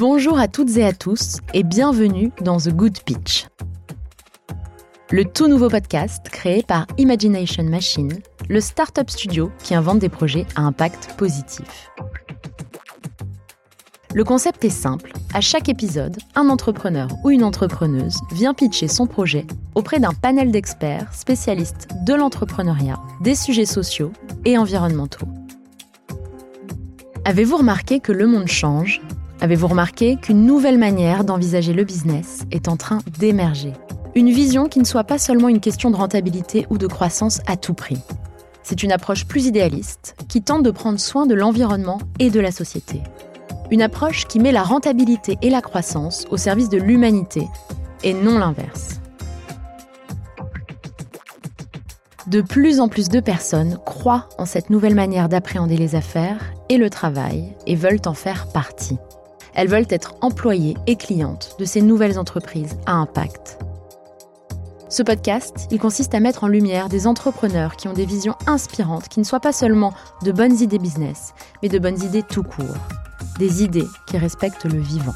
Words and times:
Bonjour 0.00 0.38
à 0.38 0.48
toutes 0.48 0.78
et 0.78 0.86
à 0.86 0.94
tous 0.94 1.40
et 1.52 1.62
bienvenue 1.62 2.32
dans 2.40 2.56
The 2.56 2.70
Good 2.70 3.00
Pitch. 3.00 3.48
Le 5.10 5.26
tout 5.26 5.46
nouveau 5.46 5.68
podcast 5.68 6.26
créé 6.30 6.62
par 6.62 6.86
Imagination 6.96 7.64
Machine, 7.64 8.10
le 8.48 8.60
startup 8.62 9.10
studio 9.10 9.52
qui 9.62 9.74
invente 9.74 9.98
des 9.98 10.08
projets 10.08 10.46
à 10.56 10.62
impact 10.62 11.16
positif. 11.18 11.90
Le 14.14 14.24
concept 14.24 14.64
est 14.64 14.70
simple. 14.70 15.12
À 15.34 15.42
chaque 15.42 15.68
épisode, 15.68 16.16
un 16.34 16.48
entrepreneur 16.48 17.08
ou 17.22 17.28
une 17.28 17.44
entrepreneuse 17.44 18.20
vient 18.32 18.54
pitcher 18.54 18.88
son 18.88 19.06
projet 19.06 19.46
auprès 19.74 20.00
d'un 20.00 20.14
panel 20.14 20.50
d'experts 20.50 21.12
spécialistes 21.12 21.88
de 22.06 22.14
l'entrepreneuriat, 22.14 22.98
des 23.20 23.34
sujets 23.34 23.66
sociaux 23.66 24.12
et 24.46 24.56
environnementaux. 24.56 25.28
Avez-vous 27.26 27.58
remarqué 27.58 28.00
que 28.00 28.12
le 28.12 28.26
monde 28.26 28.48
change? 28.48 29.02
Avez-vous 29.42 29.68
remarqué 29.68 30.16
qu'une 30.16 30.44
nouvelle 30.44 30.76
manière 30.76 31.24
d'envisager 31.24 31.72
le 31.72 31.84
business 31.84 32.40
est 32.50 32.68
en 32.68 32.76
train 32.76 32.98
d'émerger? 33.18 33.72
Une 34.14 34.28
vision 34.28 34.68
qui 34.68 34.80
ne 34.80 34.84
soit 34.84 35.04
pas 35.04 35.16
seulement 35.16 35.48
une 35.48 35.60
question 35.60 35.90
de 35.90 35.96
rentabilité 35.96 36.66
ou 36.68 36.76
de 36.76 36.86
croissance 36.86 37.40
à 37.46 37.56
tout 37.56 37.72
prix. 37.72 37.96
C'est 38.62 38.82
une 38.82 38.92
approche 38.92 39.26
plus 39.26 39.46
idéaliste 39.46 40.14
qui 40.28 40.42
tente 40.42 40.62
de 40.62 40.70
prendre 40.70 41.00
soin 41.00 41.24
de 41.24 41.34
l'environnement 41.34 42.00
et 42.18 42.28
de 42.28 42.38
la 42.38 42.52
société. 42.52 43.00
Une 43.70 43.80
approche 43.80 44.26
qui 44.26 44.40
met 44.40 44.52
la 44.52 44.62
rentabilité 44.62 45.38
et 45.40 45.48
la 45.48 45.62
croissance 45.62 46.26
au 46.30 46.36
service 46.36 46.68
de 46.68 46.76
l'humanité 46.76 47.48
et 48.04 48.12
non 48.12 48.38
l'inverse. 48.38 49.00
De 52.26 52.42
plus 52.42 52.78
en 52.78 52.88
plus 52.88 53.08
de 53.08 53.20
personnes 53.20 53.78
croient 53.86 54.28
en 54.36 54.44
cette 54.44 54.68
nouvelle 54.68 54.94
manière 54.94 55.30
d'appréhender 55.30 55.78
les 55.78 55.94
affaires 55.94 56.52
et 56.68 56.76
le 56.76 56.90
travail 56.90 57.56
et 57.66 57.74
veulent 57.74 58.02
en 58.04 58.14
faire 58.14 58.48
partie. 58.48 58.98
Elles 59.54 59.68
veulent 59.68 59.86
être 59.90 60.14
employées 60.20 60.76
et 60.86 60.96
clientes 60.96 61.56
de 61.58 61.64
ces 61.64 61.82
nouvelles 61.82 62.18
entreprises 62.18 62.76
à 62.86 62.94
impact. 62.94 63.58
Ce 64.88 65.02
podcast, 65.02 65.68
il 65.70 65.78
consiste 65.78 66.14
à 66.14 66.20
mettre 66.20 66.44
en 66.44 66.48
lumière 66.48 66.88
des 66.88 67.06
entrepreneurs 67.06 67.76
qui 67.76 67.86
ont 67.86 67.92
des 67.92 68.06
visions 68.06 68.34
inspirantes, 68.46 69.08
qui 69.08 69.20
ne 69.20 69.24
soient 69.24 69.40
pas 69.40 69.52
seulement 69.52 69.94
de 70.24 70.32
bonnes 70.32 70.60
idées 70.60 70.80
business, 70.80 71.32
mais 71.62 71.68
de 71.68 71.78
bonnes 71.78 72.02
idées 72.02 72.24
tout 72.24 72.42
court 72.42 72.76
des 73.40 73.62
idées 73.62 73.88
qui 74.06 74.18
respectent 74.18 74.66
le 74.66 74.78
vivant. 74.78 75.14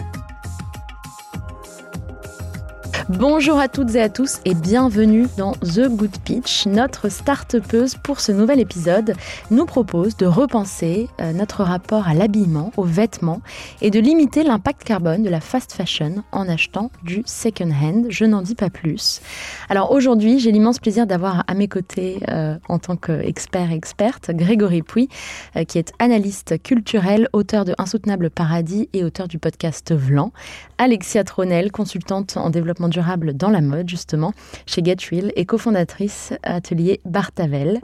Bonjour 3.10 3.58
à 3.58 3.69
toutes 3.69 3.97
et 3.97 4.00
à 4.00 4.08
tous 4.08 4.41
et 4.47 4.55
bienvenue 4.55 5.27
dans 5.36 5.52
The 5.52 5.88
Good 5.91 6.16
Pitch. 6.24 6.64
Notre 6.64 7.11
start 7.11 7.55
pour 8.02 8.20
ce 8.20 8.33
nouvel 8.33 8.61
épisode 8.61 9.12
nous 9.50 9.66
propose 9.66 10.16
de 10.16 10.24
repenser 10.24 11.11
euh, 11.20 11.34
notre 11.34 11.64
rapport 11.64 12.08
à 12.08 12.14
l'habillement, 12.14 12.72
aux 12.78 12.84
vêtements 12.84 13.42
et 13.83 13.91
de 13.91 14.00
limiter 14.00 14.42
l'impact 14.42 14.84
carbone 14.84 15.22
de 15.22 15.28
la 15.28 15.42
fast 15.42 15.74
fashion 15.74 16.24
en 16.33 16.48
achetant 16.48 16.91
du 17.02 17.22
second 17.27 17.70
hand. 17.70 18.06
Je 18.08 18.24
n'en 18.24 18.41
dis 18.41 18.55
pas 18.55 18.70
plus. 18.70 19.20
Alors 19.68 19.91
aujourd'hui, 19.91 20.39
j'ai 20.39 20.50
l'immense 20.50 20.78
plaisir 20.78 21.06
d'avoir 21.06 21.44
à 21.46 21.52
mes 21.52 21.68
côtés 21.68 22.20
euh, 22.30 22.56
en 22.70 22.78
tant 22.78 22.96
qu'expert 22.96 23.70
experte 23.70 24.30
Grégory 24.30 24.80
Pouy, 24.80 25.11
euh, 25.56 25.64
qui 25.64 25.77
est 25.77 25.92
analyste 25.98 26.62
culturel, 26.62 27.28
auteur 27.34 27.66
de 27.66 27.74
Insoutenable 27.77 28.30
Paradis 28.30 28.89
et 28.94 29.05
auteur 29.05 29.28
du 29.28 29.39
podcast 29.39 29.92
Vlan. 29.94 30.33
Alexia 30.78 31.25
Tronel, 31.25 31.70
consultante 31.72 32.36
en 32.36 32.50
développement 32.50 32.89
durable 32.89 33.34
dans 33.34 33.50
la 33.50 33.61
mode, 33.61 33.89
justement, 33.89 34.33
chez 34.67 34.83
Getwill 34.84 35.33
et 35.36 35.44
cofondatrice 35.44 36.33
atelier 36.42 37.00
Bartavel. 37.05 37.80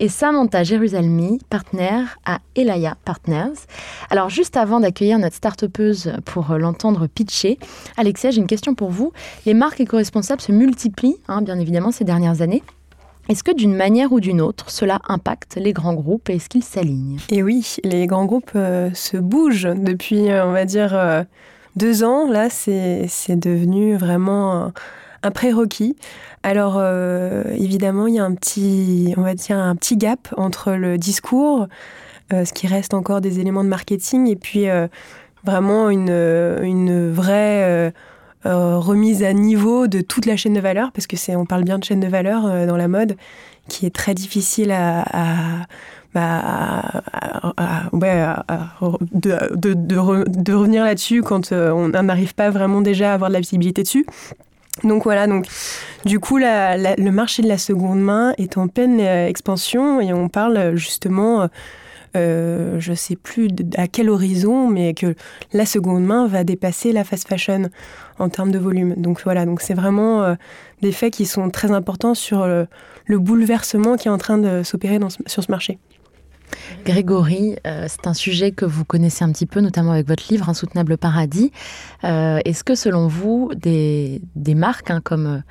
Et 0.00 0.08
Samantha 0.08 0.64
Jérusalemi, 0.64 1.38
partenaire 1.50 2.18
à 2.24 2.40
Elaya 2.56 2.96
Partners. 3.04 3.66
Alors, 4.10 4.28
juste 4.28 4.56
avant 4.56 4.80
d'accueillir 4.80 5.18
notre 5.18 5.36
start 5.36 5.66
pour 6.24 6.54
l'entendre 6.54 7.06
pitcher, 7.06 7.58
Alexia, 7.96 8.30
j'ai 8.30 8.40
une 8.40 8.46
question 8.46 8.74
pour 8.74 8.90
vous. 8.90 9.12
Les 9.46 9.54
marques 9.54 9.80
éco-responsables 9.80 10.40
se 10.40 10.52
multiplient, 10.52 11.16
hein, 11.28 11.42
bien 11.42 11.58
évidemment, 11.58 11.92
ces 11.92 12.04
dernières 12.04 12.42
années. 12.42 12.62
Est-ce 13.28 13.44
que 13.44 13.54
d'une 13.54 13.74
manière 13.74 14.12
ou 14.12 14.18
d'une 14.18 14.40
autre, 14.40 14.70
cela 14.70 15.00
impacte 15.06 15.56
les 15.56 15.72
grands 15.72 15.94
groupes 15.94 16.28
et 16.28 16.34
est-ce 16.34 16.48
qu'ils 16.48 16.64
s'alignent? 16.64 17.18
Et 17.30 17.42
oui, 17.44 17.76
les 17.84 18.08
grands 18.08 18.24
groupes 18.24 18.50
euh, 18.56 18.90
se 18.94 19.16
bougent 19.16 19.68
depuis, 19.76 20.28
euh, 20.28 20.44
on 20.44 20.50
va 20.50 20.64
dire, 20.64 20.92
euh, 20.92 21.22
deux 21.76 22.04
ans, 22.04 22.30
là, 22.30 22.48
c'est 22.50 23.08
devenu 23.36 23.96
vraiment 23.96 24.72
un, 25.22 25.30
prérequis. 25.30 25.96
Alors, 26.42 26.74
euh, 26.76 27.44
évidemment, 27.54 28.06
il 28.06 28.14
y 28.14 28.18
a 28.18 28.24
un 28.24 28.34
petit, 28.34 29.14
on 29.16 29.22
va 29.22 29.34
dire, 29.34 29.56
un 29.56 29.76
petit 29.76 29.96
gap 29.96 30.34
entre 30.36 30.72
le 30.72 30.98
discours, 30.98 31.68
euh, 32.32 32.44
ce 32.44 32.52
qui 32.52 32.66
reste 32.66 32.94
encore 32.94 33.20
des 33.20 33.38
éléments 33.38 33.64
de 33.64 33.68
marketing, 33.68 34.26
et 34.28 34.36
puis 34.36 34.68
euh, 34.68 34.88
vraiment 35.44 35.90
une, 35.90 36.10
une 36.10 37.10
vraie 37.10 37.92
remise 38.44 39.22
à 39.22 39.32
niveau 39.32 39.86
de 39.86 40.00
toute 40.00 40.26
la 40.26 40.36
chaîne 40.36 40.54
de 40.54 40.60
valeur, 40.60 40.90
parce 40.92 41.06
que 41.06 41.16
on 41.36 41.46
parle 41.46 41.62
bien 41.62 41.78
de 41.78 41.84
chaîne 41.84 42.00
de 42.00 42.08
valeur 42.08 42.66
dans 42.66 42.76
la 42.76 42.88
mode, 42.88 43.16
qui 43.68 43.86
est 43.86 43.94
très 43.94 44.14
difficile 44.14 44.72
à 44.72 45.66
de, 49.12 50.52
revenir 50.52 50.84
là-dessus 50.84 51.22
quand 51.22 51.52
euh, 51.52 51.70
on 51.70 51.88
n'arrive 51.88 52.34
pas 52.34 52.50
vraiment 52.50 52.80
déjà 52.80 53.12
à 53.12 53.14
avoir 53.14 53.30
de 53.30 53.34
la 53.34 53.40
visibilité 53.40 53.82
dessus. 53.82 54.06
Donc 54.84 55.04
voilà, 55.04 55.26
donc 55.26 55.46
du 56.06 56.18
coup, 56.18 56.38
le 56.38 57.10
marché 57.10 57.42
de 57.42 57.48
la 57.48 57.58
seconde 57.58 58.00
main 58.00 58.32
est 58.38 58.56
en 58.56 58.68
pleine 58.68 59.00
euh, 59.00 59.28
expansion 59.28 60.00
et 60.00 60.14
on 60.14 60.28
parle 60.28 60.76
justement, 60.76 61.48
euh, 62.16 62.76
je 62.80 62.94
sais 62.94 63.16
plus 63.16 63.48
à 63.76 63.86
quel 63.86 64.08
horizon, 64.08 64.68
mais 64.68 64.94
que 64.94 65.14
la 65.52 65.66
seconde 65.66 66.04
main 66.04 66.26
va 66.26 66.42
dépasser 66.42 66.92
la 66.92 67.04
fast 67.04 67.28
fashion 67.28 67.68
en 68.18 68.30
termes 68.30 68.50
de 68.50 68.58
volume. 68.58 68.94
Donc 68.96 69.20
voilà, 69.24 69.44
donc 69.44 69.60
c'est 69.60 69.74
vraiment 69.74 70.36
des 70.80 70.92
faits 70.92 71.12
qui 71.12 71.26
sont 71.26 71.50
très 71.50 71.70
importants 71.70 72.14
sur 72.14 72.46
le, 72.46 72.66
bouleversement 73.08 73.96
qui 73.96 74.08
est 74.08 74.10
en 74.10 74.18
train 74.18 74.38
de 74.38 74.62
s'opérer 74.62 74.98
sur 75.26 75.44
ce 75.44 75.50
marché. 75.50 75.78
Grégory, 76.84 77.56
euh, 77.66 77.86
c'est 77.88 78.06
un 78.06 78.14
sujet 78.14 78.50
que 78.50 78.64
vous 78.64 78.84
connaissez 78.84 79.24
un 79.24 79.32
petit 79.32 79.46
peu, 79.46 79.60
notamment 79.60 79.92
avec 79.92 80.08
votre 80.08 80.24
livre 80.30 80.48
Insoutenable 80.48 80.96
Paradis. 80.96 81.52
Euh, 82.04 82.40
est-ce 82.44 82.64
que 82.64 82.74
selon 82.74 83.08
vous, 83.08 83.50
des, 83.54 84.20
marques 84.54 84.90
hein, 84.90 85.00
comme, 85.02 85.42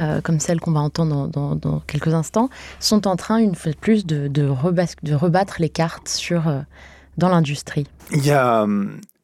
euh, 0.00 0.20
comme 0.20 0.40
celles 0.40 0.60
qu'on 0.60 0.72
va 0.72 0.80
entendre 0.80 1.28
dans, 1.28 1.80
quelques 1.86 2.14
instants 2.14 2.48
sont 2.80 3.06
en 3.06 3.16
train, 3.16 3.38
une 3.38 3.54
fois 3.54 3.72
de 3.72 3.76
plus, 3.76 4.06
de, 4.06 4.48
rebattre 4.48 5.56
les 5.58 5.68
cartes 5.68 6.32
dans 7.16 7.28
l'industrie? 7.28 7.86
Il 8.12 8.24
y 8.26 8.32
a 8.32 8.66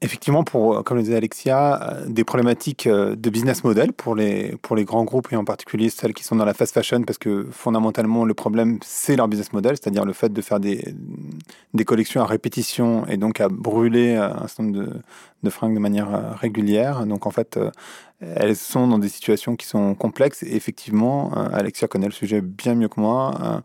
effectivement, 0.01 0.45
comme 0.45 0.97
le 0.97 1.03
disait 1.03 1.17
Alexia, 1.17 1.99
des 2.07 2.23
problématiques 2.23 2.89
de 2.89 3.31
business 3.31 3.65
model 3.65 3.93
pour 3.93 4.15
les 4.15 4.59
grands 4.85 5.05
groupes 5.05 5.33
et 5.33 5.37
en 5.37 5.45
particulier 5.45 5.91
celles 5.91 6.15
qui 6.15 6.23
sont 6.23 6.37
dans 6.37 6.45
la 6.45 6.55
fast 6.55 6.73
fashion 6.73 7.03
parce 7.03 7.19
que 7.19 7.49
fondamentalement, 7.51 8.25
le 8.25 8.35
problème, 8.35 8.79
c'est 8.85 9.17
leur 9.17 9.27
business 9.27 9.53
model, 9.53 9.77
c'est-à-dire 9.77 10.05
le 10.05 10.13
fait 10.13 10.33
de 10.33 10.41
faire 10.41 10.61
des, 10.61 10.95
des 11.75 11.85
collections 11.85 12.23
à 12.23 12.27
répétition 12.27 13.07
et 13.07 13.17
donc 13.17 13.41
à 13.41 13.49
brûler 13.49 14.17
un 14.17 14.47
certain 14.47 14.65
nombre 14.65 14.79
de, 14.79 14.93
de 15.43 15.51
fringues 15.51 15.75
de 15.75 15.81
manière 15.81 16.39
régulière. 16.39 17.07
Donc 17.07 17.27
en 17.27 17.31
fait, 17.31 17.59
elles 18.21 18.57
sont 18.57 18.89
dans 18.89 18.99
des 18.99 19.09
situations 19.09 19.57
qui 19.57 19.67
sont 19.67 19.95
complexes 19.95 20.43
effectivement, 20.43 21.33
Alexia 21.53 21.89
connaît 21.89 22.07
le 22.07 22.13
sujet 22.13 22.41
bien 22.41 22.75
mieux 22.75 22.89
que 22.89 23.01
moi. 23.01 23.61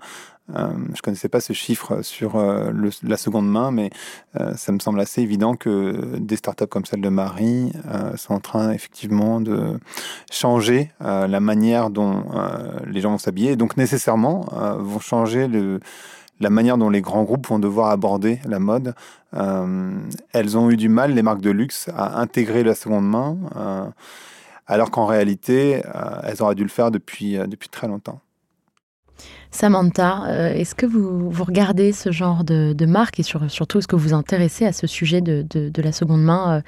Euh, 0.55 0.67
je 0.93 1.01
connaissais 1.01 1.29
pas 1.29 1.39
ce 1.39 1.53
chiffre 1.53 2.01
sur 2.01 2.35
euh, 2.35 2.71
la 3.03 3.17
seconde 3.17 3.49
main, 3.49 3.71
mais 3.71 3.89
euh, 4.39 4.53
ça 4.55 4.73
me 4.73 4.79
semble 4.79 4.99
assez 4.99 5.21
évident 5.21 5.55
que 5.55 6.17
des 6.17 6.35
startups 6.35 6.67
comme 6.67 6.85
celle 6.85 7.01
de 7.01 7.09
Marie 7.09 7.71
sont 8.15 8.33
en 8.33 8.39
train 8.39 8.71
effectivement 8.71 9.39
de 9.39 9.79
changer 10.31 10.91
la 10.99 11.39
manière 11.39 11.89
dont 11.89 12.23
les 12.85 13.01
gens 13.01 13.11
vont 13.11 13.17
s'habiller, 13.17 13.51
et 13.51 13.55
donc 13.55 13.77
nécessairement 13.77 14.45
vont 14.79 14.99
changer 14.99 15.47
le, 15.47 15.79
la 16.43 16.49
manière 16.49 16.77
dont 16.77 16.89
les 16.89 17.01
grands 17.01 17.23
groupes 17.23 17.47
vont 17.47 17.59
devoir 17.59 17.89
aborder 17.89 18.39
la 18.45 18.59
mode. 18.59 18.93
elles 19.31 20.57
ont 20.57 20.69
eu 20.69 20.77
du 20.77 20.89
mal, 20.89 21.13
les 21.13 21.23
marques 21.23 21.41
de 21.41 21.49
luxe, 21.49 21.89
à 21.95 22.19
intégrer 22.19 22.63
la 22.63 22.75
seconde 22.75 23.07
main, 23.07 23.37
alors 24.67 24.91
qu'en 24.91 25.05
réalité, 25.05 25.81
elles 26.23 26.41
auraient 26.41 26.55
dû 26.55 26.63
le 26.63 26.69
faire 26.69 26.91
depuis, 26.91 27.37
depuis 27.47 27.69
très 27.69 27.87
longtemps. 27.87 28.19
Samantha, 29.53 30.25
euh, 30.25 30.51
est-ce 30.51 30.73
que 30.73 30.87
vous, 30.87 31.29
vous, 31.29 31.43
regardez 31.43 31.91
ce 31.91 32.11
genre 32.11 32.43
de, 32.43 32.73
de 32.73 32.85
marque 32.87 33.19
et 33.19 33.23
surtout 33.23 33.77
est-ce 33.77 33.87
que 33.87 33.95
vous 33.95 34.09
vous 34.09 34.13
intéressez 34.13 34.65
à 34.65 34.73
ce 34.73 34.87
sujet 34.87 35.21
de, 35.21 35.45
de, 35.47 35.81
la 35.81 35.91
seconde 35.91 36.23
main 36.23 36.63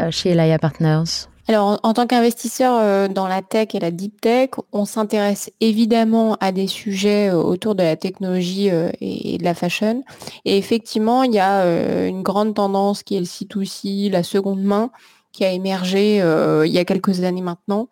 euh, 0.00 0.04
euh, 0.04 0.10
chez 0.12 0.30
Elia 0.30 0.58
Partners? 0.58 1.26
Alors, 1.48 1.80
en, 1.82 1.94
tant 1.94 2.06
qu'investisseur 2.06 3.08
dans 3.08 3.26
la 3.26 3.40
tech 3.40 3.68
et 3.74 3.80
la 3.80 3.90
deep 3.90 4.20
tech, 4.20 4.50
on 4.72 4.84
s'intéresse 4.84 5.50
évidemment 5.60 6.36
à 6.40 6.52
des 6.52 6.66
sujets 6.66 7.30
autour 7.32 7.74
de 7.74 7.82
la 7.82 7.96
technologie 7.96 8.68
et, 9.00 9.38
de 9.38 9.44
la 9.44 9.54
fashion. 9.54 10.04
Et 10.44 10.58
effectivement, 10.58 11.22
il 11.22 11.32
y 11.32 11.38
a 11.38 12.06
une 12.06 12.22
grande 12.22 12.54
tendance 12.54 13.02
qui 13.02 13.16
est 13.16 13.20
le 13.20 13.24
C2C, 13.24 14.10
la 14.10 14.22
seconde 14.22 14.62
main, 14.62 14.90
qui 15.38 15.44
a 15.44 15.52
émergé 15.52 16.20
euh, 16.20 16.66
il 16.66 16.72
y 16.72 16.78
a 16.78 16.84
quelques 16.84 17.22
années 17.22 17.42
maintenant. 17.42 17.88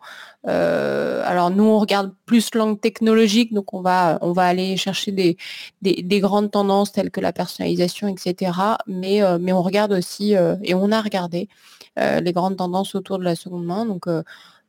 Euh, 0.49 1.23
alors 1.25 1.49
nous, 1.49 1.63
on 1.63 1.79
regarde 1.79 2.13
plus 2.25 2.53
langue 2.53 2.81
technologique, 2.81 3.53
donc 3.53 3.73
on 3.73 3.79
va, 3.79 4.17
on 4.21 4.33
va 4.33 4.43
aller 4.43 4.75
chercher 4.75 5.13
des, 5.13 5.37
des, 5.81 6.19
grandes 6.19 6.51
tendances 6.51 6.91
telles 6.91 7.09
que 7.09 7.21
la 7.21 7.31
personnalisation, 7.31 8.09
etc. 8.09 8.51
Mais, 8.85 9.21
mais 9.39 9.53
on 9.53 9.61
regarde 9.61 9.93
aussi, 9.93 10.33
et 10.33 10.73
on 10.73 10.91
a 10.91 11.01
regardé 11.01 11.47
les 11.95 12.33
grandes 12.33 12.57
tendances 12.57 12.95
autour 12.95 13.17
de 13.17 13.23
la 13.23 13.35
seconde 13.35 13.65
main. 13.65 13.85
Donc 13.85 14.07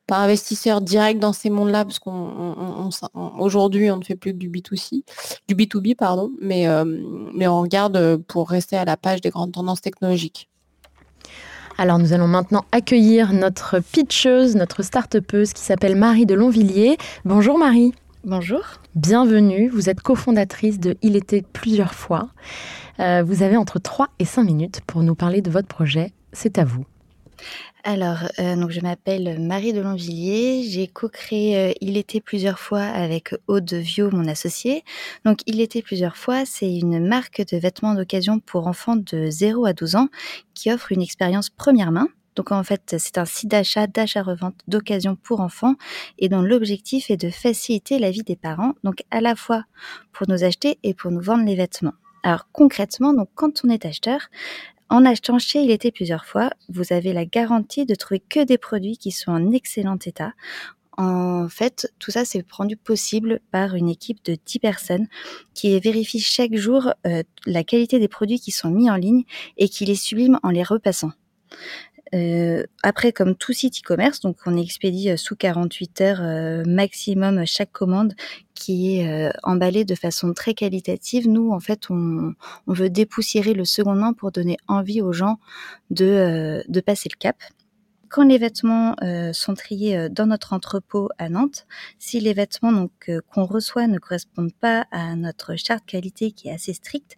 pas 0.07 0.19
investisseur 0.19 0.81
direct 0.81 1.19
dans 1.19 1.33
ces 1.33 1.51
mondes-là, 1.51 1.85
parce 1.85 1.99
qu'aujourd'hui, 1.99 3.91
on, 3.91 3.97
ne 3.97 4.05
fait 4.05 4.17
plus 4.17 4.33
que 4.33 4.39
du 4.39 4.51
B2C, 4.51 5.03
du 5.49 5.57
B2B, 5.57 5.97
pardon, 5.97 6.31
mais, 6.41 6.67
mais 7.35 7.49
on 7.49 7.61
regarde 7.61 8.19
pour 8.29 8.49
rester 8.51 8.77
à 8.77 8.85
la 8.85 8.97
page 8.97 9.21
des 9.21 9.31
grandes 9.31 9.53
tendances 9.53 9.81
technologiques. 9.81 10.49
Alors 11.81 12.01
nous 12.01 12.13
allons 12.13 12.27
maintenant 12.27 12.65
accueillir 12.73 13.33
notre 13.33 13.79
pitcheuse, 13.79 14.57
notre 14.57 14.83
start-upeuse 14.83 15.53
qui 15.53 15.63
s'appelle 15.63 15.95
Marie 15.95 16.27
de 16.27 16.35
Longvilliers. 16.35 16.97
Bonjour 17.25 17.57
Marie. 17.57 17.95
Bonjour. 18.25 18.63
Bienvenue, 18.97 19.69
vous 19.69 19.89
êtes 19.89 20.01
cofondatrice 20.01 20.81
de 20.81 20.97
Il 21.03 21.15
était 21.15 21.45
plusieurs 21.53 21.95
fois. 21.95 22.31
Euh, 22.99 23.23
vous 23.25 23.45
avez 23.45 23.57
entre 23.57 23.79
3 23.79 24.09
et 24.19 24.25
5 24.25 24.43
minutes 24.43 24.81
pour 24.89 25.05
nous 25.05 25.15
parler 25.15 25.41
de 25.41 25.53
votre 25.53 25.69
projet. 25.69 26.11
C'est 26.33 26.59
à 26.59 26.65
vous. 26.65 26.85
Alors, 27.85 28.29
euh, 28.39 28.57
donc 28.57 28.71
je 28.71 28.81
m'appelle 28.81 29.41
Marie 29.41 29.73
de 29.73 29.81
Longvilliers. 29.81 30.65
J'ai 30.69 30.89
co-créé 30.89 31.57
euh, 31.57 31.73
Il 31.81 31.97
était 31.97 32.21
plusieurs 32.21 32.59
fois 32.59 32.83
avec 32.83 33.35
Aude 33.47 33.73
Viau, 33.73 34.11
mon 34.11 34.27
associé. 34.27 34.83
Donc, 35.25 35.39
Il 35.47 35.61
était 35.61 35.83
plusieurs 35.83 36.17
fois, 36.17 36.45
c'est 36.45 36.71
une 36.77 37.07
marque 37.07 37.43
de 37.51 37.57
vêtements 37.57 37.95
d'occasion 37.95 38.41
pour 38.41 38.67
enfants 38.67 38.97
de 38.97 39.31
0 39.31 39.65
à 39.65 39.73
12 39.73 39.97
ans 39.97 40.09
qui 40.55 40.73
offre 40.73 40.93
une 40.93 41.03
expérience 41.03 41.51
première 41.51 41.93
main. 41.93 42.09
Donc 42.35 42.53
en 42.53 42.63
fait, 42.63 42.95
c'est 42.99 43.19
un 43.19 43.25
site 43.25 43.51
d'achat, 43.51 43.89
d'achat-revente 43.89 44.55
d'occasion 44.69 45.17
pour 45.17 45.41
enfants 45.41 45.75
et 46.19 46.29
dont 46.29 46.43
l'objectif 46.43 47.11
est 47.11 47.17
de 47.17 47.31
faciliter 47.31 47.99
la 47.99 48.13
vie 48.13 48.23
des 48.23 48.37
parents, 48.37 48.75
donc 48.85 49.03
à 49.11 49.21
la 49.21 49.35
fois 49.35 49.65
pour 50.13 50.29
nous 50.29 50.45
acheter 50.45 50.79
et 50.85 50.95
pour 50.95 51.11
nous 51.11 51.21
vendre 51.21 51.45
les 51.45 51.57
vêtements. 51.57 51.95
Alors 52.23 52.47
concrètement, 52.53 53.13
donc 53.13 53.29
quand 53.35 53.65
on 53.65 53.71
est 53.71 53.85
acheteur, 53.85 54.21
en 54.91 55.05
achetant 55.05 55.39
chez 55.39 55.63
Il 55.63 55.71
était 55.71 55.91
plusieurs 55.91 56.25
fois, 56.25 56.51
vous 56.69 56.93
avez 56.93 57.13
la 57.13 57.25
garantie 57.25 57.87
de 57.87 57.95
trouver 57.95 58.21
que 58.21 58.45
des 58.45 58.59
produits 58.59 58.97
qui 58.97 59.11
sont 59.11 59.33
en 59.33 59.53
excellent 59.53 59.99
état. 60.05 60.33
En 60.97 61.49
fait, 61.49 61.93
tout 62.01 62.11
ça, 62.11 62.25
c'est 62.25 62.45
rendu 62.51 62.77
possible 62.77 63.39
par 63.53 63.77
une 63.77 63.89
équipe 63.89 64.25
de 64.25 64.37
10 64.45 64.59
personnes 64.59 65.07
qui 65.55 65.79
vérifie 65.79 66.19
chaque 66.19 66.57
jour 66.57 66.93
euh, 67.07 67.23
la 67.47 67.63
qualité 67.63 68.01
des 68.01 68.09
produits 68.09 68.41
qui 68.41 68.51
sont 68.51 68.71
mis 68.71 68.91
en 68.91 68.97
ligne 68.97 69.23
et 69.59 69.69
qui 69.69 69.85
les 69.85 69.95
sublime 69.95 70.41
en 70.43 70.51
les 70.51 70.65
repassant. 70.65 71.13
Euh, 72.15 72.65
après, 72.83 73.13
comme 73.13 73.35
tout 73.35 73.53
site 73.53 73.81
e-commerce, 73.81 74.21
donc 74.21 74.37
on 74.47 74.57
expédie 74.57 75.11
euh, 75.11 75.17
sous 75.17 75.37
48 75.37 76.01
heures 76.01 76.21
euh, 76.23 76.63
maximum 76.67 77.45
chaque 77.47 77.73
commande 77.73 78.15
qui 78.55 78.99
est 78.99 79.31
emballée 79.45 79.85
de 79.85 79.95
façon 79.95 80.33
très 80.33 80.53
qualitative. 80.53 81.29
Nous, 81.29 81.53
en 81.53 81.61
fait, 81.61 81.91
on, 81.91 82.35
on, 82.67 82.73
veut 82.73 82.91
dépoussiérer 82.91 83.55
le 83.55 83.65
second 83.65 84.13
pour 84.15 84.33
donner 84.33 84.57
envie 84.67 85.01
aux 85.01 85.13
gens 85.13 85.39
de, 85.91 86.65
de 86.67 86.81
passer 86.81 87.09
le 87.09 87.17
cap. 87.17 87.37
Quand 88.09 88.25
les 88.25 88.37
vêtements 88.37 88.97
sont 89.33 89.55
triés 89.55 90.09
dans 90.11 90.27
notre 90.27 90.55
entrepôt 90.55 91.09
à 91.19 91.29
Nantes, 91.29 91.69
si 92.01 92.19
les 92.19 92.33
vêtements 92.33 92.73
donc 92.73 93.13
qu'on 93.33 93.45
reçoit 93.45 93.87
ne 93.87 93.99
correspondent 93.99 94.55
pas 94.55 94.87
à 94.91 95.15
notre 95.15 95.55
charte 95.55 95.87
qualité 95.87 96.33
qui 96.33 96.49
est 96.49 96.55
assez 96.55 96.73
stricte, 96.73 97.13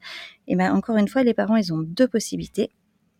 et 0.46 0.52
eh 0.52 0.56
ben 0.56 0.74
encore 0.74 0.98
une 0.98 1.08
fois, 1.08 1.22
les 1.22 1.32
parents 1.32 1.56
ils 1.56 1.72
ont 1.72 1.78
deux 1.78 2.08
possibilités 2.08 2.70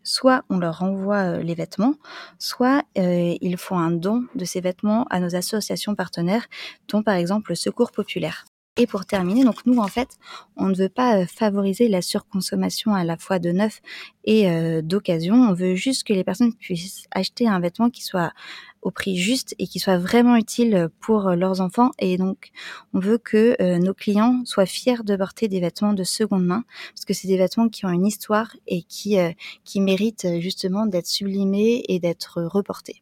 soit 0.03 0.43
on 0.49 0.57
leur 0.57 0.79
renvoie 0.79 1.37
euh, 1.37 1.43
les 1.43 1.55
vêtements, 1.55 1.95
soit 2.39 2.83
euh, 2.97 3.35
ils 3.41 3.57
font 3.57 3.77
un 3.77 3.91
don 3.91 4.25
de 4.35 4.45
ces 4.45 4.61
vêtements 4.61 5.05
à 5.09 5.19
nos 5.19 5.35
associations 5.35 5.95
partenaires, 5.95 6.47
dont 6.87 7.03
par 7.03 7.15
exemple 7.15 7.51
le 7.51 7.55
Secours 7.55 7.91
populaire. 7.91 8.45
Et 8.77 8.87
pour 8.87 9.05
terminer, 9.05 9.43
donc 9.43 9.65
nous 9.65 9.79
en 9.79 9.87
fait, 9.87 10.17
on 10.55 10.67
ne 10.67 10.75
veut 10.75 10.89
pas 10.89 11.17
euh, 11.17 11.25
favoriser 11.25 11.89
la 11.89 12.01
surconsommation 12.01 12.93
à 12.93 13.03
la 13.03 13.17
fois 13.17 13.37
de 13.37 13.51
neuf 13.51 13.81
et 14.23 14.47
d'occasion. 14.83 15.35
On 15.35 15.53
veut 15.53 15.75
juste 15.75 16.05
que 16.05 16.13
les 16.13 16.23
personnes 16.23 16.53
puissent 16.53 17.05
acheter 17.11 17.47
un 17.47 17.59
vêtement 17.59 17.89
qui 17.89 18.03
soit 18.03 18.31
au 18.81 18.91
prix 18.91 19.17
juste 19.17 19.55
et 19.59 19.67
qui 19.67 19.79
soit 19.79 19.97
vraiment 19.97 20.35
utile 20.35 20.89
pour 20.99 21.31
leurs 21.31 21.61
enfants. 21.61 21.91
Et 21.99 22.17
donc, 22.17 22.51
on 22.93 22.99
veut 22.99 23.17
que 23.17 23.55
euh, 23.61 23.77
nos 23.77 23.93
clients 23.93 24.41
soient 24.45 24.65
fiers 24.65 25.03
de 25.03 25.15
porter 25.15 25.47
des 25.47 25.59
vêtements 25.59 25.93
de 25.93 26.03
seconde 26.03 26.45
main, 26.45 26.63
parce 26.93 27.05
que 27.05 27.13
c'est 27.13 27.27
des 27.27 27.37
vêtements 27.37 27.69
qui 27.69 27.85
ont 27.85 27.89
une 27.89 28.05
histoire 28.07 28.55
et 28.67 28.83
qui, 28.83 29.19
euh, 29.19 29.31
qui 29.63 29.81
méritent 29.81 30.27
justement 30.39 30.85
d'être 30.85 31.07
sublimés 31.07 31.83
et 31.87 31.99
d'être 31.99 32.41
reportés. 32.41 33.01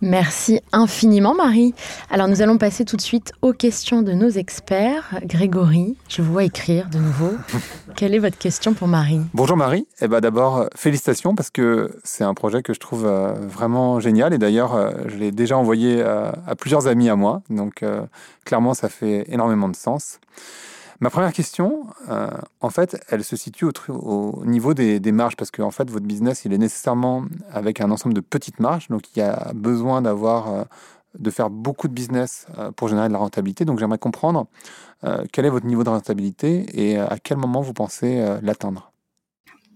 Merci 0.00 0.60
infiniment 0.72 1.34
Marie. 1.34 1.74
Alors 2.10 2.28
nous 2.28 2.40
allons 2.40 2.56
passer 2.56 2.84
tout 2.84 2.96
de 2.96 3.00
suite 3.00 3.32
aux 3.42 3.52
questions 3.52 4.02
de 4.02 4.12
nos 4.12 4.28
experts. 4.28 5.18
Grégory, 5.24 5.96
je 6.08 6.22
vous 6.22 6.32
vois 6.32 6.44
écrire 6.44 6.88
de 6.88 6.98
nouveau. 6.98 7.32
Quelle 7.96 8.14
est 8.14 8.20
votre 8.20 8.38
question 8.38 8.74
pour 8.74 8.86
Marie? 8.86 9.20
Bonjour 9.34 9.56
Marie. 9.56 9.86
Eh 10.00 10.06
ben 10.06 10.20
d'abord 10.20 10.68
félicitations 10.76 11.34
parce 11.34 11.50
que 11.50 11.90
c'est 12.04 12.22
un 12.22 12.34
projet 12.34 12.62
que 12.62 12.72
je 12.72 12.78
trouve 12.78 13.06
euh, 13.06 13.32
vraiment 13.32 13.98
génial 13.98 14.32
et 14.32 14.38
d'ailleurs 14.38 14.74
euh, 14.74 14.92
je 15.08 15.16
l'ai 15.16 15.32
déjà 15.32 15.58
envoyé 15.58 16.00
à 16.00 16.54
plusieurs 16.56 16.86
amis 16.86 17.08
à 17.08 17.16
moi. 17.16 17.42
Donc 17.50 17.82
euh, 17.82 18.02
clairement 18.44 18.74
ça 18.74 18.88
fait 18.88 19.24
énormément 19.28 19.68
de 19.68 19.76
sens. 19.76 20.20
Ma 21.00 21.10
première 21.10 21.32
question, 21.32 21.86
euh, 22.08 22.28
en 22.60 22.70
fait, 22.70 23.00
elle 23.08 23.22
se 23.22 23.36
situe 23.36 23.66
au, 23.88 24.42
niveau 24.44 24.74
des, 24.74 25.12
marges, 25.12 25.36
parce 25.36 25.52
que 25.52 25.62
en 25.62 25.70
fait, 25.70 25.88
votre 25.90 26.06
business, 26.06 26.44
il 26.44 26.52
est 26.52 26.58
nécessairement 26.58 27.24
avec 27.52 27.80
un 27.80 27.90
ensemble 27.92 28.14
de 28.14 28.20
petites 28.20 28.58
marges, 28.58 28.88
donc 28.88 29.02
il 29.14 29.20
y 29.20 29.22
a 29.22 29.52
besoin 29.54 30.02
d'avoir, 30.02 30.52
euh, 30.52 30.64
de 31.16 31.30
faire 31.30 31.50
beaucoup 31.50 31.86
de 31.86 31.92
business 31.92 32.46
euh, 32.58 32.72
pour 32.72 32.88
générer 32.88 33.06
de 33.06 33.12
la 33.12 33.20
rentabilité. 33.20 33.64
Donc 33.64 33.78
j'aimerais 33.78 33.98
comprendre 33.98 34.46
quel 35.30 35.46
est 35.46 35.50
votre 35.50 35.66
niveau 35.66 35.84
de 35.84 35.90
rentabilité 35.90 36.66
et 36.74 36.98
à 36.98 37.18
quel 37.22 37.36
moment 37.36 37.60
vous 37.60 37.72
pensez 37.72 38.20
l'atteindre? 38.42 38.90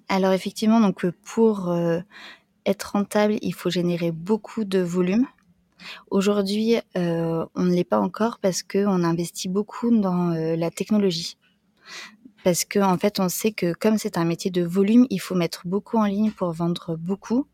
Alors 0.09 0.33
effectivement, 0.33 0.81
donc 0.81 1.07
pour 1.23 1.73
être 2.67 2.83
rentable, 2.83 3.37
il 3.41 3.55
faut 3.55 3.71
générer 3.71 4.11
beaucoup 4.11 4.65
de 4.65 4.81
volume. 4.81 5.29
Aujourd'hui, 6.11 6.77
euh, 6.97 7.45
on 7.55 7.65
ne 7.65 7.75
l'est 7.75 7.85
pas 7.85 8.01
encore 8.01 8.39
parce 8.39 8.63
qu'on 8.63 9.05
investit 9.05 9.49
beaucoup 9.49 9.91
dans 9.91 10.31
euh, 10.31 10.57
la 10.57 10.71
technologie. 10.71 11.37
Parce 12.45 12.65
qu'en 12.65 12.93
en 12.93 12.99
fait, 12.99 13.21
on 13.21 13.29
sait 13.29 13.53
que 13.53 13.73
comme 13.73 13.99
c'est 13.99 14.19
un 14.19 14.25
métier 14.25 14.51
de 14.51 14.63
volume, 14.63 15.07
il 15.11 15.21
faut 15.21 15.35
mettre 15.35 15.63
beaucoup 15.67 15.99
en 15.99 16.05
ligne 16.05 16.33
pour 16.33 16.53
vendre 16.53 16.97
beaucoup. 16.97 17.47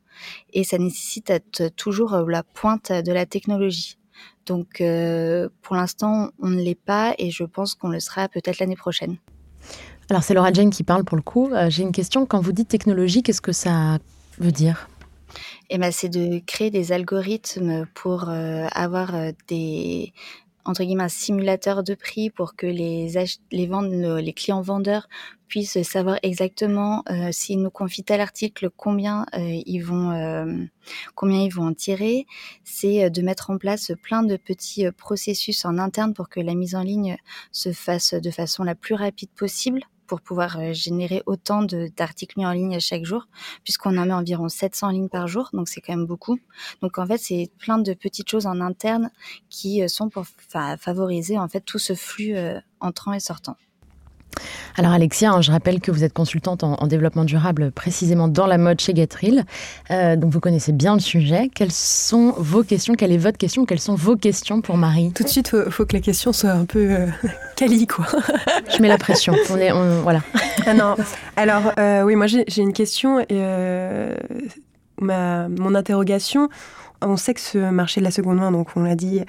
Et 0.52 0.64
ça 0.64 0.78
nécessite 0.78 1.28
d'être 1.28 1.68
toujours 1.76 2.16
la 2.26 2.42
pointe 2.42 2.90
de 2.90 3.12
la 3.12 3.26
technologie. 3.26 3.98
Donc, 4.46 4.80
euh, 4.80 5.48
pour 5.62 5.76
l'instant, 5.76 6.30
on 6.40 6.48
ne 6.48 6.60
l'est 6.60 6.74
pas 6.74 7.14
et 7.18 7.30
je 7.30 7.44
pense 7.44 7.74
qu'on 7.74 7.88
le 7.88 8.00
sera 8.00 8.28
peut-être 8.28 8.58
l'année 8.58 8.76
prochaine. 8.76 9.18
Alors, 10.10 10.22
c'est 10.22 10.34
Laura 10.34 10.52
Jane 10.52 10.70
qui 10.70 10.82
parle 10.82 11.04
pour 11.04 11.16
le 11.16 11.22
coup. 11.22 11.50
J'ai 11.68 11.82
une 11.82 11.92
question. 11.92 12.24
Quand 12.24 12.40
vous 12.40 12.52
dites 12.52 12.68
technologie, 12.68 13.22
qu'est-ce 13.22 13.42
que 13.42 13.52
ça 13.52 13.98
veut 14.38 14.52
dire? 14.52 14.88
Et 15.70 15.78
ben, 15.78 15.92
c'est 15.92 16.08
de 16.08 16.40
créer 16.46 16.70
des 16.70 16.92
algorithmes 16.92 17.86
pour 17.94 18.28
euh, 18.28 18.66
avoir 18.72 19.14
euh, 19.14 19.30
des 19.48 20.12
entre 20.64 20.84
guillemets 20.84 21.04
un 21.04 21.08
simulateur 21.08 21.82
de 21.82 21.94
prix 21.94 22.28
pour 22.28 22.54
que 22.54 22.66
les 22.66 23.08
les 23.50 23.68
les 24.22 24.32
clients 24.34 24.60
vendeurs 24.60 25.08
puissent 25.46 25.82
savoir 25.82 26.18
exactement 26.22 27.04
euh, 27.10 27.30
s'ils 27.32 27.62
nous 27.62 27.70
confient 27.70 28.04
tel 28.04 28.20
article 28.20 28.68
combien 28.76 29.24
ils 29.34 29.80
vont 29.80 30.68
combien 31.14 31.40
ils 31.40 31.54
vont 31.54 31.68
en 31.68 31.72
tirer. 31.72 32.26
C'est 32.64 33.08
de 33.08 33.22
mettre 33.22 33.48
en 33.48 33.56
place 33.56 33.92
plein 34.02 34.22
de 34.22 34.36
petits 34.36 34.90
processus 34.92 35.64
en 35.64 35.78
interne 35.78 36.12
pour 36.12 36.28
que 36.28 36.40
la 36.40 36.54
mise 36.54 36.74
en 36.74 36.82
ligne 36.82 37.16
se 37.50 37.72
fasse 37.72 38.12
de 38.12 38.30
façon 38.30 38.62
la 38.62 38.74
plus 38.74 38.94
rapide 38.94 39.30
possible 39.30 39.80
pour 40.08 40.20
pouvoir 40.20 40.58
euh, 40.58 40.72
générer 40.72 41.22
autant 41.26 41.62
d'articles 41.62 42.38
mis 42.38 42.46
en 42.46 42.52
ligne 42.52 42.80
chaque 42.80 43.04
jour, 43.04 43.28
puisqu'on 43.62 43.96
en 43.96 44.06
met 44.06 44.14
environ 44.14 44.48
700 44.48 44.90
lignes 44.90 45.08
par 45.08 45.28
jour, 45.28 45.50
donc 45.52 45.68
c'est 45.68 45.80
quand 45.80 45.94
même 45.94 46.06
beaucoup. 46.06 46.40
Donc 46.82 46.98
en 46.98 47.06
fait, 47.06 47.18
c'est 47.18 47.50
plein 47.58 47.78
de 47.78 47.94
petites 47.94 48.28
choses 48.28 48.46
en 48.46 48.60
interne 48.60 49.10
qui 49.50 49.82
euh, 49.82 49.88
sont 49.88 50.08
pour 50.08 50.24
favoriser 50.80 51.38
en 51.38 51.48
fait 51.48 51.60
tout 51.60 51.78
ce 51.78 51.94
flux 51.94 52.34
euh, 52.34 52.58
entrant 52.80 53.12
et 53.12 53.20
sortant. 53.20 53.56
Alors 54.76 54.92
Alexia, 54.92 55.32
hein, 55.32 55.40
je 55.40 55.50
rappelle 55.50 55.80
que 55.80 55.90
vous 55.90 56.04
êtes 56.04 56.12
consultante 56.12 56.62
en, 56.62 56.86
développement 56.86 57.24
durable 57.24 57.72
précisément 57.72 58.28
dans 58.28 58.46
la 58.46 58.58
mode 58.58 58.80
chez 58.80 58.94
Gatril. 58.94 59.44
Euh, 59.90 60.16
donc 60.16 60.32
vous 60.32 60.40
connaissez 60.40 60.72
bien 60.72 60.94
le 60.94 61.00
sujet. 61.00 61.50
Quelles 61.52 61.72
sont 61.72 62.34
vos 62.38 62.62
questions? 62.62 62.94
Quelle 62.94 63.12
est 63.12 63.18
votre 63.18 63.38
question? 63.38 63.64
Quelles 63.64 63.80
sont 63.80 63.96
vos 63.96 64.16
questions 64.16 64.60
pour 64.60 64.76
Marie? 64.76 65.12
Tout 65.12 65.24
de 65.24 65.28
suite, 65.28 65.50
il 65.66 65.72
faut, 65.72 65.84
que 65.84 65.94
la 65.94 66.00
question 66.00 66.32
soit 66.32 66.50
un 66.50 66.64
peu 66.64 66.90
euh, 66.90 67.06
quali, 67.56 67.86
quoi. 67.86 68.06
je 68.74 68.80
mets 68.80 68.88
la 68.88 68.98
pression. 68.98 69.34
On 69.50 69.56
est, 69.56 69.72
voilà. 70.02 70.20
Ah 70.66 70.74
non. 70.74 70.94
Alors 71.36 71.72
euh, 71.78 72.02
oui, 72.02 72.14
moi 72.14 72.26
j'ai 72.26 72.62
une 72.62 72.72
question. 72.72 73.20
Et, 73.28 73.42
ma, 75.00 75.48
mon 75.48 75.74
interrogation, 75.74 76.48
on 77.02 77.16
sait 77.16 77.34
que 77.34 77.40
ce 77.40 77.58
marché 77.70 78.00
de 78.00 78.04
la 78.04 78.10
seconde 78.10 78.38
main, 78.38 78.52
donc 78.52 78.68
on 78.76 78.82
l'a 78.82 78.94
dit, 78.94 79.22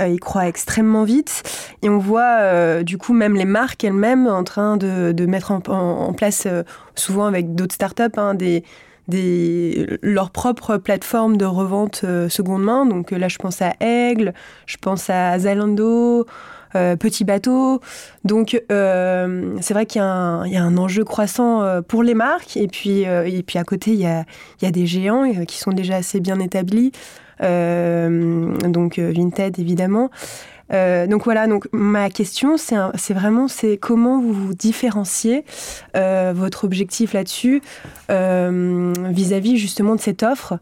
euh, 0.00 0.08
il 0.08 0.20
croît 0.20 0.46
extrêmement 0.46 1.04
vite. 1.04 1.42
Et 1.82 1.88
on 1.88 1.98
voit 1.98 2.38
euh, 2.40 2.82
du 2.82 2.98
coup 2.98 3.12
même 3.12 3.34
les 3.34 3.44
marques 3.44 3.82
elles-mêmes 3.82 4.26
en 4.26 4.44
train 4.44 4.76
de, 4.76 5.26
mettre 5.26 5.50
en, 5.50 6.12
place, 6.12 6.44
euh, 6.46 6.62
souvent 6.94 7.26
avec 7.26 7.54
d'autres 7.54 7.74
startups, 7.74 8.16
hein, 8.16 8.34
des, 8.34 8.62
des, 9.08 9.98
leur 10.02 10.30
propre 10.30 10.76
plateforme 10.76 11.36
de 11.36 11.44
revente 11.44 12.04
seconde 12.28 12.62
main. 12.62 12.86
Donc 12.86 13.10
là, 13.10 13.28
je 13.28 13.38
pense 13.38 13.60
à 13.62 13.72
Aigle, 13.80 14.34
je 14.66 14.76
pense 14.76 15.10
à 15.10 15.38
Zalando, 15.38 16.26
Petit 16.72 17.24
Bateau. 17.24 17.80
Donc 18.24 18.62
c'est 18.68 19.74
vrai 19.74 19.86
qu'il 19.86 20.00
y, 20.00 20.04
y, 20.04 20.56
a 20.56 20.62
un 20.62 20.76
enjeu 20.76 21.04
croissant 21.04 21.82
pour 21.88 22.02
les 22.02 22.14
marques. 22.14 22.56
Et 22.56 22.68
puis, 22.68 23.00
et 23.02 23.42
puis 23.42 23.58
à 23.58 23.64
côté, 23.64 23.92
il 23.92 24.00
y 24.00 24.06
a, 24.06 24.24
il 24.60 24.64
y 24.64 24.68
a 24.68 24.70
des 24.70 24.86
géants 24.86 25.28
qui 25.46 25.58
sont 25.58 25.72
déjà 25.72 25.96
assez 25.96 26.20
bien 26.20 26.38
établis. 26.38 26.92
Donc 27.40 28.98
Vinted, 28.98 29.58
évidemment. 29.58 30.10
Euh, 30.72 31.06
donc 31.06 31.24
voilà, 31.24 31.46
donc 31.46 31.66
ma 31.72 32.10
question, 32.10 32.56
c'est 32.56 33.14
vraiment 33.14 33.48
c'est 33.48 33.76
comment 33.78 34.20
vous 34.20 34.32
vous 34.32 34.54
différenciez 34.54 35.44
euh, 35.96 36.32
votre 36.34 36.64
objectif 36.64 37.14
là-dessus 37.14 37.62
euh, 38.10 38.92
vis-à-vis 39.10 39.56
justement 39.56 39.94
de 39.94 40.00
cette 40.00 40.22
offre. 40.22 40.58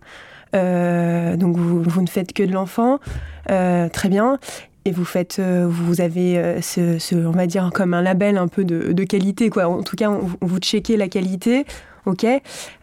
donc 0.52 1.56
vous, 1.56 2.02
ne 2.02 2.08
faites 2.08 2.32
que 2.32 2.42
de 2.42 2.52
l'enfant, 2.52 2.98
très 3.46 4.08
bien. 4.08 4.38
Et 4.84 4.92
vous 4.92 5.04
faites, 5.04 5.40
vous 5.40 6.00
avez 6.00 6.60
ce, 6.62 7.16
on 7.16 7.32
va 7.32 7.48
dire 7.48 7.70
comme 7.74 7.92
un 7.92 8.02
label 8.02 8.38
un 8.38 8.46
peu 8.46 8.64
de, 8.64 9.04
qualité, 9.04 9.50
quoi. 9.50 9.66
En 9.66 9.82
tout 9.82 9.96
cas, 9.96 10.10
vous 10.40 10.58
checkez 10.58 10.96
la 10.96 11.08
qualité, 11.08 11.66
ok. 12.06 12.26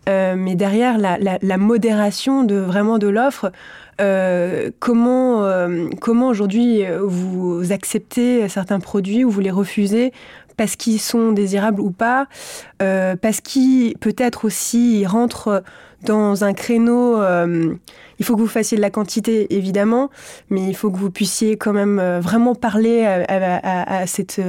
mais 0.08 0.56
derrière 0.56 0.98
la, 0.98 1.58
modération 1.58 2.44
de 2.44 2.56
vraiment 2.56 2.98
de 2.98 3.08
l'offre, 3.08 3.52
euh, 4.02 4.72
comment, 4.80 5.44
euh, 5.44 5.88
comment 6.02 6.28
aujourd'hui 6.28 6.84
euh, 6.84 7.00
vous 7.04 7.72
acceptez 7.72 8.50
certains 8.50 8.80
produits 8.80 9.24
ou 9.24 9.30
vous 9.30 9.40
les 9.40 9.52
refusez 9.52 10.12
parce 10.58 10.76
qu'ils 10.76 11.00
sont 11.00 11.32
désirables 11.32 11.82
ou 11.82 11.90
pas, 11.90 12.28
parce 12.78 13.42
qu'ils 13.42 13.98
peut-être 13.98 14.46
aussi 14.46 15.04
rentrent 15.04 15.64
dans 16.04 16.44
un 16.44 16.54
créneau. 16.54 17.20
il 18.20 18.26
faut 18.26 18.36
que 18.36 18.42
vous 18.42 18.46
fassiez 18.46 18.78
de 18.78 18.84
la 18.84 18.92
quantité 18.92 19.56
évidemment, 19.56 20.12
mais 20.52 20.62
il 20.68 20.76
faut 20.76 20.92
que 20.92 20.98
vous 20.98 21.10
puissiez 21.10 21.58
quand 21.58 21.74
même 21.74 22.00
vraiment 22.20 22.54
parler 22.54 23.04
à, 23.04 24.06
cette, 24.06 24.40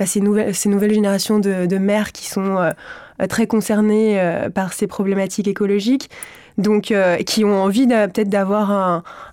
bah, 0.00 0.06
ces, 0.06 0.20
nouvelles, 0.20 0.56
ces 0.56 0.68
nouvelles 0.68 0.94
générations 0.94 1.38
de 1.38 1.78
mères 1.78 2.10
qui 2.10 2.26
sont 2.26 2.58
très 3.28 3.46
concernées 3.46 4.20
par 4.54 4.72
ces 4.72 4.86
problématiques 4.86 5.48
écologiques 5.48 6.10
donc 6.58 6.90
euh, 6.90 7.16
qui 7.18 7.44
ont 7.44 7.62
envie 7.62 7.86
peut-être 7.86 8.28
d'avoir 8.28 8.70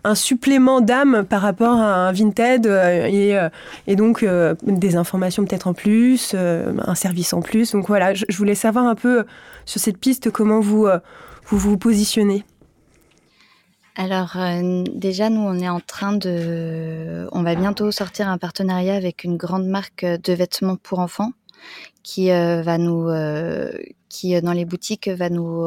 un, 0.03 0.15
supplément 0.15 0.79
d'âme 0.79 1.25
par 1.27 1.41
rapport 1.41 1.77
à 1.77 2.07
un 2.07 2.11
Vinted 2.11 2.67
euh, 2.67 3.09
euh, 3.11 3.49
et, 3.87 3.95
donc 3.95 4.23
des 4.63 4.95
informations 4.95 5.43
peut-être 5.43 5.67
en 5.67 5.73
plus, 5.73 6.35
un 6.35 6.95
service 6.95 7.33
en 7.33 7.41
plus. 7.41 7.71
Donc 7.71 7.87
voilà, 7.87 8.13
je, 8.13 8.37
voulais 8.37 8.55
savoir 8.55 8.85
un 8.85 8.95
peu 8.95 9.25
sur 9.65 9.81
cette 9.81 9.97
piste 9.97 10.29
comment 10.29 10.59
vous 10.59 10.87
vous, 11.47 11.57
vous 11.57 11.77
positionnez. 11.77 12.45
Alors 13.97 14.37
déjà, 14.93 15.29
nous, 15.29 15.41
on 15.41 15.57
est 15.57 15.69
en 15.69 15.79
train 15.79 16.13
de... 16.13 17.27
On 17.31 17.43
va 17.43 17.55
bientôt 17.55 17.91
sortir 17.91 18.27
un 18.27 18.37
partenariat 18.37 18.93
avec 18.93 19.23
une 19.23 19.37
grande 19.37 19.67
marque 19.67 20.05
de 20.05 20.33
vêtements 20.33 20.75
pour 20.75 20.99
enfants 20.99 21.31
qui 22.03 22.29
va 22.29 22.77
nous... 22.77 23.09
qui, 24.09 24.39
dans 24.41 24.53
les 24.53 24.65
boutiques, 24.65 25.07
va 25.07 25.29
nous 25.29 25.65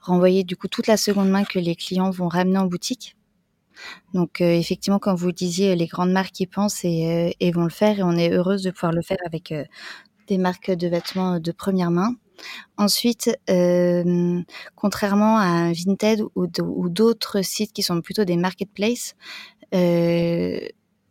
renvoyer 0.00 0.44
du 0.44 0.56
coup 0.56 0.68
toute 0.68 0.86
la 0.86 0.96
seconde 0.96 1.30
main 1.30 1.44
que 1.44 1.58
les 1.58 1.76
clients 1.76 2.10
vont 2.10 2.28
ramener 2.28 2.58
en 2.58 2.66
boutique. 2.66 3.16
Donc 4.12 4.40
euh, 4.40 4.52
effectivement, 4.52 4.98
comme 4.98 5.16
vous 5.16 5.32
disiez, 5.32 5.74
les 5.76 5.86
grandes 5.86 6.12
marques 6.12 6.38
y 6.40 6.46
pensent 6.46 6.84
et, 6.84 7.34
euh, 7.42 7.50
vont 7.52 7.64
le 7.64 7.70
faire 7.70 7.98
et 7.98 8.02
on 8.02 8.12
est 8.12 8.30
heureuse 8.30 8.62
de 8.62 8.70
pouvoir 8.70 8.92
le 8.92 9.02
faire 9.02 9.18
avec 9.26 9.52
euh, 9.52 9.64
des 10.28 10.38
marques 10.38 10.70
de 10.70 10.88
vêtements 10.88 11.40
de 11.40 11.52
première 11.52 11.90
main. 11.90 12.14
Ensuite, 12.76 13.30
contrairement 14.74 15.38
à 15.38 15.72
Vinted 15.72 16.22
ou, 16.34 16.48
d'autres 16.88 17.42
sites 17.42 17.72
qui 17.72 17.82
sont 17.82 18.00
plutôt 18.00 18.24
des 18.24 18.36
marketplaces, 18.36 19.14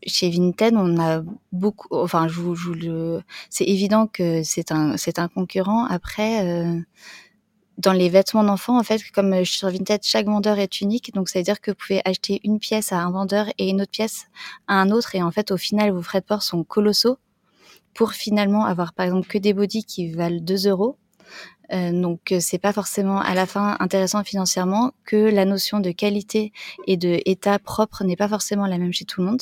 chez 0.05 0.29
Vinted, 0.29 0.75
on 0.75 0.99
a 0.99 1.23
beaucoup, 1.51 1.87
enfin, 1.91 2.27
je 2.27 2.39
vous, 2.39 2.73
le, 2.73 3.21
c'est 3.49 3.65
évident 3.65 4.07
que 4.07 4.43
c'est 4.43 4.71
un, 4.71 4.97
c'est 4.97 5.19
un 5.19 5.27
concurrent. 5.27 5.85
Après, 5.85 6.83
dans 7.77 7.93
les 7.93 8.09
vêtements 8.09 8.43
d'enfants, 8.43 8.77
en 8.77 8.83
fait, 8.83 9.01
comme 9.11 9.33
euh, 9.33 9.45
sur 9.45 9.69
Vinted, 9.69 10.01
chaque 10.03 10.25
vendeur 10.25 10.59
est 10.59 10.81
unique. 10.81 11.13
Donc, 11.13 11.29
ça 11.29 11.39
veut 11.39 11.43
dire 11.43 11.61
que 11.61 11.71
vous 11.71 11.77
pouvez 11.77 12.01
acheter 12.05 12.39
une 12.43 12.59
pièce 12.59 12.91
à 12.91 12.99
un 12.99 13.11
vendeur 13.11 13.47
et 13.57 13.69
une 13.69 13.81
autre 13.81 13.91
pièce 13.91 14.27
à 14.67 14.75
un 14.75 14.91
autre. 14.91 15.15
Et 15.15 15.23
en 15.23 15.31
fait, 15.31 15.51
au 15.51 15.57
final, 15.57 15.91
vos 15.91 16.01
frais 16.01 16.21
de 16.21 16.25
port 16.25 16.43
sont 16.43 16.63
colossaux 16.63 17.17
pour 17.93 18.13
finalement 18.13 18.65
avoir, 18.65 18.93
par 18.93 19.05
exemple, 19.05 19.27
que 19.27 19.37
des 19.37 19.53
bodys 19.53 19.85
qui 19.85 20.11
valent 20.11 20.39
2 20.39 20.67
euros. 20.67 20.97
Euh, 21.71 21.91
donc, 21.91 22.31
euh, 22.31 22.39
c'est 22.39 22.57
pas 22.57 22.73
forcément 22.73 23.19
à 23.19 23.33
la 23.33 23.45
fin 23.45 23.77
intéressant 23.79 24.23
financièrement 24.23 24.91
que 25.05 25.15
la 25.15 25.45
notion 25.45 25.79
de 25.79 25.91
qualité 25.91 26.51
et 26.87 26.97
de 26.97 27.19
état 27.25 27.57
propre 27.59 28.03
n'est 28.03 28.15
pas 28.17 28.27
forcément 28.27 28.67
la 28.67 28.77
même 28.77 28.93
chez 28.93 29.05
tout 29.05 29.21
le 29.21 29.27
monde. 29.27 29.41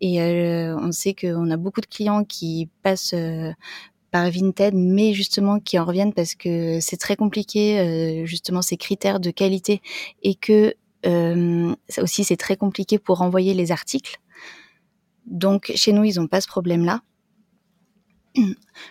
Et 0.00 0.20
euh, 0.20 0.76
on 0.78 0.92
sait 0.92 1.14
qu'on 1.14 1.50
a 1.50 1.56
beaucoup 1.56 1.80
de 1.80 1.86
clients 1.86 2.24
qui 2.24 2.68
passent 2.82 3.14
par 4.14 4.30
Vinted, 4.30 4.74
mais 4.76 5.12
justement 5.12 5.58
qui 5.58 5.76
en 5.76 5.84
reviennent 5.84 6.12
parce 6.12 6.36
que 6.36 6.78
c'est 6.78 6.96
très 6.96 7.16
compliqué, 7.16 7.80
euh, 7.80 8.24
justement 8.26 8.62
ces 8.62 8.76
critères 8.76 9.18
de 9.18 9.32
qualité 9.32 9.82
et 10.22 10.36
que 10.36 10.76
euh, 11.04 11.74
aussi 11.98 12.22
c'est 12.22 12.36
très 12.36 12.56
compliqué 12.56 13.00
pour 13.00 13.22
envoyer 13.22 13.54
les 13.54 13.72
articles. 13.72 14.20
Donc 15.26 15.72
chez 15.74 15.92
nous, 15.92 16.04
ils 16.04 16.20
n'ont 16.20 16.28
pas 16.28 16.40
ce 16.40 16.46
problème-là. 16.46 17.00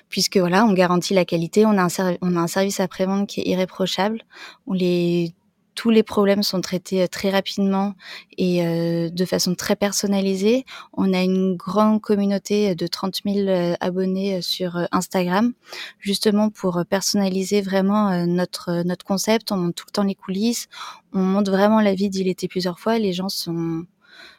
Puisque 0.09 0.37
voilà, 0.37 0.65
on 0.65 0.73
garantit 0.73 1.13
la 1.13 1.25
qualité, 1.25 1.65
on 1.65 1.77
a 1.77 1.83
un, 1.83 2.17
on 2.21 2.35
a 2.35 2.39
un 2.39 2.47
service 2.47 2.79
après-vente 2.79 3.27
qui 3.27 3.41
est 3.41 3.47
irréprochable, 3.47 4.23
on 4.67 4.73
les 4.73 5.33
tous 5.75 5.89
les 5.89 6.03
problèmes 6.03 6.43
sont 6.43 6.61
traités 6.61 7.03
euh, 7.03 7.07
très 7.07 7.29
rapidement 7.29 7.93
et 8.37 8.65
euh, 8.65 9.09
de 9.09 9.25
façon 9.25 9.55
très 9.55 9.75
personnalisée. 9.75 10.65
On 10.93 11.13
a 11.13 11.21
une 11.21 11.55
grande 11.55 12.01
communauté 12.01 12.75
de 12.75 12.87
30 12.87 13.21
000 13.25 13.47
euh, 13.47 13.73
abonnés 13.79 14.41
sur 14.41 14.87
Instagram, 14.91 15.53
justement 15.99 16.49
pour 16.49 16.83
personnaliser 16.89 17.61
vraiment 17.61 18.25
notre 18.25 18.83
notre 18.83 19.05
concept. 19.05 19.51
On 19.51 19.57
montre 19.57 19.75
tout 19.75 19.85
le 19.87 19.91
temps 19.91 20.03
les 20.03 20.15
coulisses, 20.15 20.67
on 21.13 21.19
montre 21.19 21.51
vraiment 21.51 21.81
la 21.81 21.93
vie 21.93 22.09
d'il 22.09 22.27
était 22.27 22.47
plusieurs 22.47 22.79
fois. 22.79 22.99
Les 22.99 23.13
gens 23.13 23.29
sont 23.29 23.85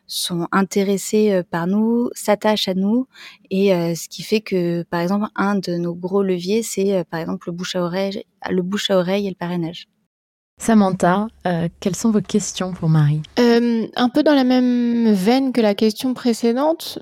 sont 0.07 0.47
intéressés 0.53 1.43
par 1.51 1.67
nous, 1.67 2.11
s'attachent 2.15 2.69
à 2.69 2.75
nous, 2.75 3.07
et 3.51 3.71
ce 3.95 4.09
qui 4.09 4.23
fait 4.23 4.41
que, 4.41 4.83
par 4.85 5.01
exemple, 5.01 5.27
un 5.35 5.55
de 5.55 5.77
nos 5.77 5.95
gros 5.95 6.23
leviers, 6.23 6.63
c'est 6.63 7.05
par 7.05 7.21
exemple 7.21 7.49
le 7.49 7.53
bouche 7.53 7.75
à 7.77 7.83
oreille, 7.83 8.25
le 8.51 8.63
bouche 8.63 8.91
à 8.91 8.99
oreille 8.99 9.27
et 9.27 9.31
le 9.31 9.37
parrainage. 9.37 9.89
Samantha, 10.59 11.27
euh, 11.47 11.69
quelles 11.81 11.97
sont 11.97 12.11
vos 12.11 12.21
questions 12.21 12.73
pour 12.73 12.89
Marie? 12.89 13.23
Euh, 13.39 13.87
Un 13.97 14.09
peu 14.09 14.23
dans 14.23 14.35
la 14.35 14.45
même 14.45 15.13
veine 15.13 15.53
que 15.53 15.61
la 15.61 15.75
question 15.75 16.15
précédente. 16.15 17.01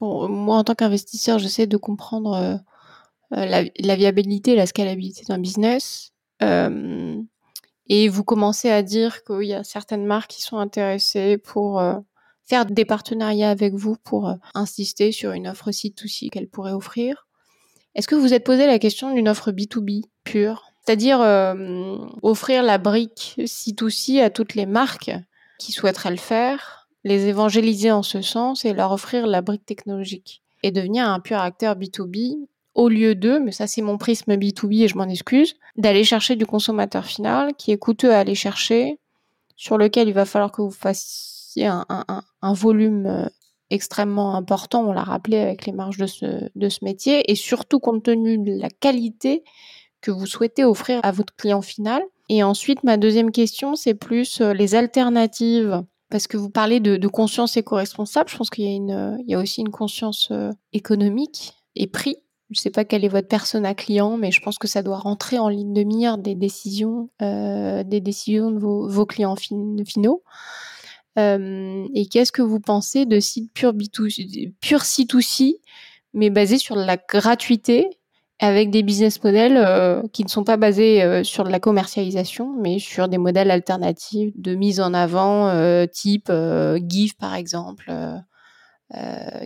Bon, 0.00 0.28
moi, 0.28 0.56
en 0.56 0.64
tant 0.64 0.74
qu'investisseur, 0.74 1.38
j'essaie 1.38 1.66
de 1.66 1.76
comprendre 1.76 2.62
euh, 3.32 3.70
la, 3.78 3.96
viabilité, 3.96 4.56
la 4.56 4.66
scalabilité 4.66 5.24
d'un 5.28 5.38
business. 5.38 6.12
et 6.40 8.08
vous 8.08 8.24
commencez 8.24 8.70
à 8.70 8.82
dire 8.82 9.22
qu'il 9.22 9.44
y 9.44 9.54
a 9.54 9.64
certaines 9.64 10.04
marques 10.04 10.32
qui 10.32 10.42
sont 10.42 10.58
intéressées 10.58 11.38
pour 11.38 11.80
faire 12.46 12.66
des 12.66 12.84
partenariats 12.84 13.50
avec 13.50 13.74
vous 13.74 13.96
pour 14.04 14.34
insister 14.54 15.12
sur 15.12 15.32
une 15.32 15.48
offre 15.48 15.70
C2C 15.70 16.30
qu'elles 16.30 16.48
pourraient 16.48 16.72
offrir. 16.72 17.26
Est-ce 17.94 18.08
que 18.08 18.14
vous 18.14 18.22
vous 18.22 18.34
êtes 18.34 18.44
posé 18.44 18.66
la 18.66 18.78
question 18.78 19.14
d'une 19.14 19.28
offre 19.28 19.52
B2B 19.52 20.04
pure? 20.24 20.72
C'est-à-dire 20.84 21.20
euh, 21.20 21.96
offrir 22.22 22.62
la 22.62 22.78
brique 22.78 23.36
C2C 23.38 24.20
à 24.20 24.30
toutes 24.30 24.54
les 24.54 24.66
marques 24.66 25.12
qui 25.58 25.72
souhaiteraient 25.72 26.10
le 26.10 26.16
faire, 26.16 26.88
les 27.04 27.26
évangéliser 27.26 27.90
en 27.90 28.02
ce 28.02 28.22
sens 28.22 28.64
et 28.64 28.72
leur 28.72 28.92
offrir 28.92 29.26
la 29.26 29.42
brique 29.42 29.66
technologique 29.66 30.42
et 30.62 30.70
devenir 30.70 31.08
un 31.08 31.20
pur 31.20 31.38
acteur 31.38 31.76
B2B 31.76 32.46
au 32.74 32.88
lieu 32.88 33.14
de, 33.14 33.38
mais 33.38 33.52
ça 33.52 33.66
c'est 33.66 33.82
mon 33.82 33.98
prisme 33.98 34.34
B2B 34.34 34.84
et 34.84 34.88
je 34.88 34.96
m'en 34.96 35.08
excuse, 35.08 35.56
d'aller 35.76 36.04
chercher 36.04 36.36
du 36.36 36.46
consommateur 36.46 37.04
final 37.04 37.54
qui 37.56 37.70
est 37.70 37.78
coûteux 37.78 38.12
à 38.12 38.20
aller 38.20 38.34
chercher, 38.34 38.98
sur 39.56 39.76
lequel 39.76 40.08
il 40.08 40.14
va 40.14 40.24
falloir 40.24 40.50
que 40.50 40.62
vous 40.62 40.70
fassiez 40.70 41.41
un, 41.60 42.52
volume 42.54 43.06
euh, 43.06 43.28
extrêmement 43.70 44.34
important, 44.34 44.88
on 44.88 44.92
l'a 44.92 45.02
rappelé 45.02 45.38
avec 45.38 45.66
les 45.66 45.72
marges 45.72 45.96
de 45.96 46.06
ce, 46.06 46.48
de 46.54 46.68
ce 46.68 46.84
métier, 46.84 47.30
et 47.30 47.34
surtout 47.34 47.80
compte 47.80 48.02
tenu 48.02 48.38
de 48.38 48.60
la 48.60 48.68
qualité 48.68 49.44
que 50.00 50.10
vous 50.10 50.26
souhaitez 50.26 50.64
offrir 50.64 51.00
à 51.02 51.12
votre 51.12 51.34
client 51.36 51.62
final. 51.62 52.02
Et 52.28 52.42
ensuite, 52.42 52.82
ma 52.84 52.96
deuxième 52.96 53.30
question, 53.30 53.76
c'est 53.76 53.94
plus 53.94 54.40
euh, 54.40 54.52
les 54.52 54.74
alternatives. 54.74 55.82
Parce 56.10 56.26
que 56.26 56.36
vous 56.36 56.50
parlez 56.50 56.78
de, 56.78 57.08
conscience 57.08 57.56
éco-responsable, 57.56 58.28
je 58.28 58.36
pense 58.36 58.50
qu'il 58.50 58.64
y, 58.64 58.92
a 58.92 59.16
y 59.26 59.34
a 59.34 59.38
aussi 59.38 59.62
une 59.62 59.70
conscience 59.70 60.28
euh, 60.30 60.50
économique 60.74 61.54
et 61.74 61.86
prix. 61.86 62.16
Je 62.50 62.58
ne 62.58 62.60
sais 62.60 62.70
pas 62.70 62.84
quel 62.84 63.02
est 63.02 63.08
votre 63.08 63.28
persona 63.28 63.74
client, 63.74 64.18
mais 64.18 64.30
je 64.30 64.42
pense 64.42 64.58
que 64.58 64.68
ça 64.68 64.82
doit 64.82 64.98
rentrer 64.98 65.38
en 65.38 65.48
ligne 65.48 65.72
de 65.72 65.84
mire 65.84 66.18
des 66.18 66.34
décisions, 66.34 67.08
des 67.18 68.00
décisions 68.02 68.50
de 68.50 68.58
vos, 68.58 69.06
clients 69.06 69.36
finaux. 69.36 70.22
Et 71.16 72.06
qu'est-ce 72.10 72.32
que 72.32 72.42
vous 72.42 72.60
pensez 72.60 73.06
de 73.06 73.20
sites 73.20 73.52
pur 73.52 73.72
B2C, 73.72 74.52
pur 74.60 74.80
C2C, 74.80 75.60
mais 76.14 76.30
basé 76.30 76.58
sur 76.58 76.76
la 76.76 76.96
gratuité 76.96 77.88
avec 78.38 78.70
des 78.70 78.82
business 78.82 79.22
models 79.22 80.02
qui 80.12 80.24
ne 80.24 80.28
sont 80.28 80.42
pas 80.42 80.56
basés 80.56 81.22
sur 81.22 81.44
de 81.44 81.50
la 81.50 81.60
commercialisation, 81.60 82.54
mais 82.58 82.78
sur 82.78 83.08
des 83.08 83.18
modèles 83.18 83.50
alternatifs 83.50 84.32
de 84.36 84.54
mise 84.54 84.80
en 84.80 84.94
avant, 84.94 85.86
type 85.86 86.32
GIF 86.88 87.14
par 87.14 87.34
exemple, 87.34 87.92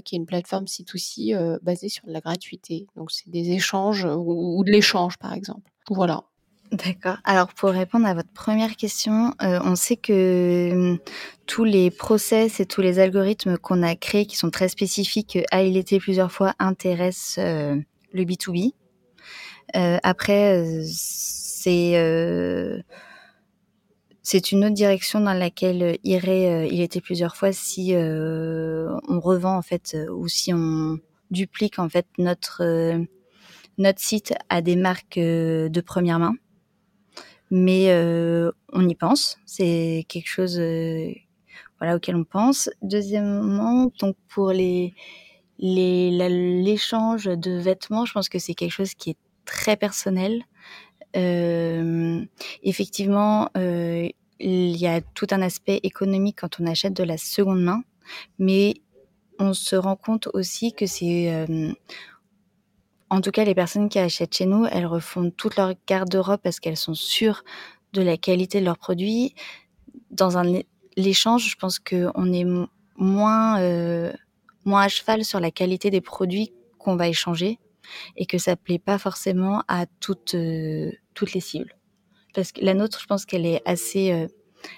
qui 0.05 0.15
est 0.15 0.19
une 0.19 0.27
plateforme 0.27 0.65
C2C 0.65 1.59
basée 1.63 1.89
sur 1.89 2.07
de 2.07 2.13
la 2.13 2.21
gratuité. 2.21 2.87
Donc 2.97 3.11
c'est 3.11 3.29
des 3.29 3.51
échanges 3.51 4.07
ou 4.07 4.63
de 4.65 4.71
l'échange 4.71 5.19
par 5.19 5.35
exemple. 5.35 5.71
Voilà. 5.91 6.25
D'accord. 6.73 7.17
Alors 7.25 7.49
pour 7.55 7.71
répondre 7.71 8.07
à 8.07 8.15
votre 8.15 8.33
première 8.33 8.77
question, 8.77 9.35
euh, 9.43 9.61
on 9.65 9.77
sait 9.77 9.97
que 9.97 10.71
hum, 10.73 10.99
tous 11.47 11.65
les 11.65 11.91
process 11.91 12.59
et 12.61 12.67
tous 12.67 12.81
les 12.81 12.99
algorithmes 12.99 13.57
qu'on 13.57 13.83
a 13.83 13.95
créés, 13.95 14.27
qui 14.27 14.37
sont 14.37 14.51
très 14.51 14.69
spécifiques 14.69 15.39
à 15.53 15.63
il 15.63 15.77
était 15.77 15.99
plusieurs 15.99 16.33
fois, 16.33 16.55
intéressent 16.59 17.39
euh, 17.39 17.77
le 18.13 18.23
B2B. 18.25 18.73
Euh, 19.77 19.99
après, 20.03 20.65
c'est 20.85 21.95
c'est 24.23 24.51
une 24.51 24.65
autre 24.65 24.75
direction 24.75 25.21
dans 25.21 25.35
laquelle 25.35 25.99
irait 26.03 26.69
il 26.69 26.81
était 26.81 27.01
plusieurs 27.01 27.37
fois 27.37 27.53
si 27.53 27.95
on 27.95 29.21
revend 29.21 29.57
en 29.57 29.63
fait 29.63 29.97
ou 30.13 30.27
si 30.27 30.53
on 30.53 30.99
duplique 31.31 31.79
en 31.79 31.89
fait 31.89 32.07
notre 32.19 32.63
notre 33.79 34.01
site 34.01 34.35
à 34.49 34.63
des 34.63 34.77
marques 34.77 35.19
de 35.19 35.81
première 35.81 36.19
main 36.19 36.35
mais 37.51 37.91
euh, 37.91 38.51
on 38.73 38.89
y 38.89 38.95
pense. 38.95 39.39
C'est 39.47 40.05
quelque 40.09 40.29
chose 40.29 40.59
euh, 40.59 41.13
voilà 41.79 41.97
auquel 41.97 42.17
on 42.17 42.25
pense. 42.25 42.71
Deuxièmement, 42.83 43.91
donc 43.99 44.17
pour 44.29 44.53
les 44.53 44.95
l'échange 45.59 47.25
de 47.25 47.53
vêtements, 47.53 48.05
je 48.05 48.13
pense 48.13 48.29
que 48.29 48.39
c'est 48.39 48.53
quelque 48.53 48.73
chose 48.73 48.95
qui 48.95 49.11
est 49.11 49.19
très 49.47 49.77
personnel. 49.77 50.43
Euh, 51.17 52.23
effectivement, 52.63 53.49
il 53.55 54.77
y 54.77 54.87
a 54.87 55.01
tout 55.01 55.29
un 55.31 55.41
aspect 55.41 55.81
économique 55.83 56.37
quand 56.41 56.61
on 56.61 56.67
achète 56.67 56.93
de 56.93 57.05
la 57.05 57.17
seconde 57.17 57.63
main, 57.63 57.83
mais 58.39 58.75
on 59.39 59.55
se 59.55 59.77
rend 59.77 59.97
compte 59.97 60.29
aussi 60.35 60.75
que 60.75 60.85
c'est 60.85 61.47
en 63.09 63.21
tout 63.21 63.31
cas, 63.31 63.45
les 63.45 63.55
personnes 63.55 63.89
qui 63.89 63.99
achètent 63.99 64.35
chez 64.35 64.47
nous, 64.47 64.67
elles 64.67 64.87
refont 64.87 65.31
toute 65.31 65.57
leur 65.57 65.75
garde-robe 65.87 66.41
parce 66.43 66.59
qu'elles 66.59 66.77
sont 66.77 66.95
sûres 66.95 67.45
de 67.93 68.03
la 68.03 68.17
qualité 68.17 68.61
de 68.61 68.65
leurs 68.65 68.79
produits. 68.79 69.35
Dans 70.11 70.39
un 70.39 70.61
l'échange, 70.97 71.49
je 71.49 71.57
pense 71.57 71.79
qu'on 71.79 72.33
est 72.33 72.47
moins 72.97 73.61
euh, 73.61 74.13
moins 74.65 74.83
à 74.83 74.89
cheval 74.89 75.25
sur 75.25 75.41
la 75.41 75.51
qualité 75.51 75.91
des 75.91 76.01
produits 76.01 76.53
qu'on 76.79 76.97
va 76.97 77.09
échanger 77.09 77.61
et 78.17 78.27
que 78.27 78.39
ça 78.39 78.57
plaît 78.57 78.81
pas 78.81 78.99
forcément 78.99 79.63
à 79.69 79.87
toutes 80.01 80.35
euh, 80.35 80.91
toutes 81.15 81.33
les 81.33 81.41
cibles. 81.41 81.77
Parce 82.35 82.53
que 82.53 82.65
la 82.65 82.75
nôtre, 82.75 83.01
je 83.01 83.07
pense 83.07 83.25
qu'elle 83.25 83.47
est 83.47 83.63
assez, 83.65 84.11
euh, 84.11 84.27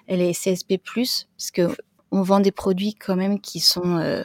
elle 0.06 0.20
est 0.20 0.32
CSP+, 0.32 0.78
parce 0.78 1.50
que 1.52 1.74
on 2.10 2.22
vend 2.22 2.40
des 2.40 2.52
produits 2.52 2.94
quand 2.94 3.16
même 3.16 3.40
qui 3.40 3.60
sont 3.60 4.24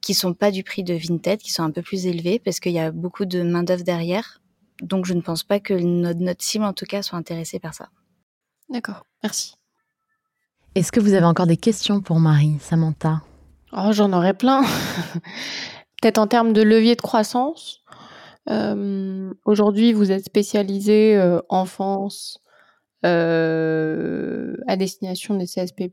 qui 0.00 0.14
sont 0.14 0.34
pas 0.34 0.50
du 0.50 0.62
prix 0.62 0.82
de 0.82 0.94
Vinted, 0.94 1.40
qui 1.40 1.50
sont 1.50 1.62
un 1.62 1.70
peu 1.70 1.82
plus 1.82 2.06
élevés 2.06 2.38
parce 2.38 2.60
qu'il 2.60 2.72
y 2.72 2.78
a 2.78 2.90
beaucoup 2.90 3.24
de 3.24 3.42
main 3.42 3.62
d'œuvre 3.62 3.84
derrière. 3.84 4.40
Donc 4.82 5.04
je 5.04 5.14
ne 5.14 5.20
pense 5.20 5.42
pas 5.42 5.60
que 5.60 5.74
notre, 5.74 6.20
notre 6.20 6.42
cible 6.42 6.64
en 6.64 6.72
tout 6.72 6.86
cas 6.86 7.02
soit 7.02 7.18
intéressée 7.18 7.58
par 7.58 7.74
ça. 7.74 7.88
D'accord, 8.70 9.04
merci. 9.22 9.56
Est-ce 10.74 10.92
que 10.92 11.00
vous 11.00 11.14
avez 11.14 11.26
encore 11.26 11.46
des 11.46 11.56
questions 11.56 12.00
pour 12.00 12.20
Marie, 12.20 12.56
Samantha? 12.60 13.22
Oh, 13.72 13.90
j'en 13.92 14.12
aurais 14.12 14.34
plein. 14.34 14.62
Peut-être 16.00 16.18
en 16.18 16.26
termes 16.26 16.52
de 16.52 16.62
levier 16.62 16.94
de 16.96 17.00
croissance. 17.00 17.82
Euh, 18.48 19.32
aujourd'hui, 19.44 19.92
vous 19.92 20.12
êtes 20.12 20.24
spécialisé 20.24 21.16
euh, 21.16 21.40
enfance, 21.48 22.40
euh, 23.06 24.56
à 24.66 24.76
destination 24.76 25.34
des 25.34 25.46
CSP+, 25.46 25.90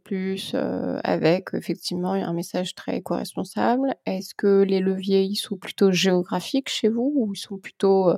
euh, 0.54 1.00
avec 1.06 1.50
effectivement 1.54 2.12
un 2.12 2.34
message 2.34 2.76
très 2.76 2.98
éco-responsable. 2.98 3.96
Est-ce 4.06 4.36
que 4.36 4.64
les 4.64 4.82
leviers 4.82 5.24
ils 5.24 5.38
sont 5.38 5.56
plutôt 5.56 5.92
géographiques 5.92 6.70
chez 6.70 6.90
vous 6.90 7.14
ou 7.16 7.34
ils 7.34 7.40
sont 7.40 7.58
plutôt 7.58 8.10
euh, 8.10 8.18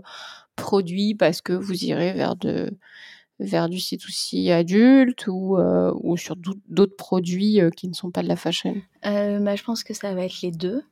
produits 0.55 1.13
parce 1.13 1.41
que 1.41 1.53
vous 1.53 1.83
irez 1.83 2.13
vers 2.13 2.35
de 2.35 2.71
vers 3.39 3.69
du 3.69 3.77
C2C 3.77 4.51
adulte 4.51 5.27
ou, 5.27 5.57
ou 5.57 6.17
sur 6.17 6.35
d'autres 6.35 6.97
produits 6.97 7.61
qui 7.77 7.87
ne 7.87 7.93
sont 7.93 8.11
pas 8.11 8.21
de 8.21 8.27
la 8.27 8.35
fashion? 8.35 8.75
Bah, 9.01 9.55
Je 9.55 9.63
pense 9.63 9.85
que 9.85 9.93
ça 9.93 10.13
va 10.13 10.25
être 10.25 10.41
les 10.41 10.51
deux. 10.51 10.83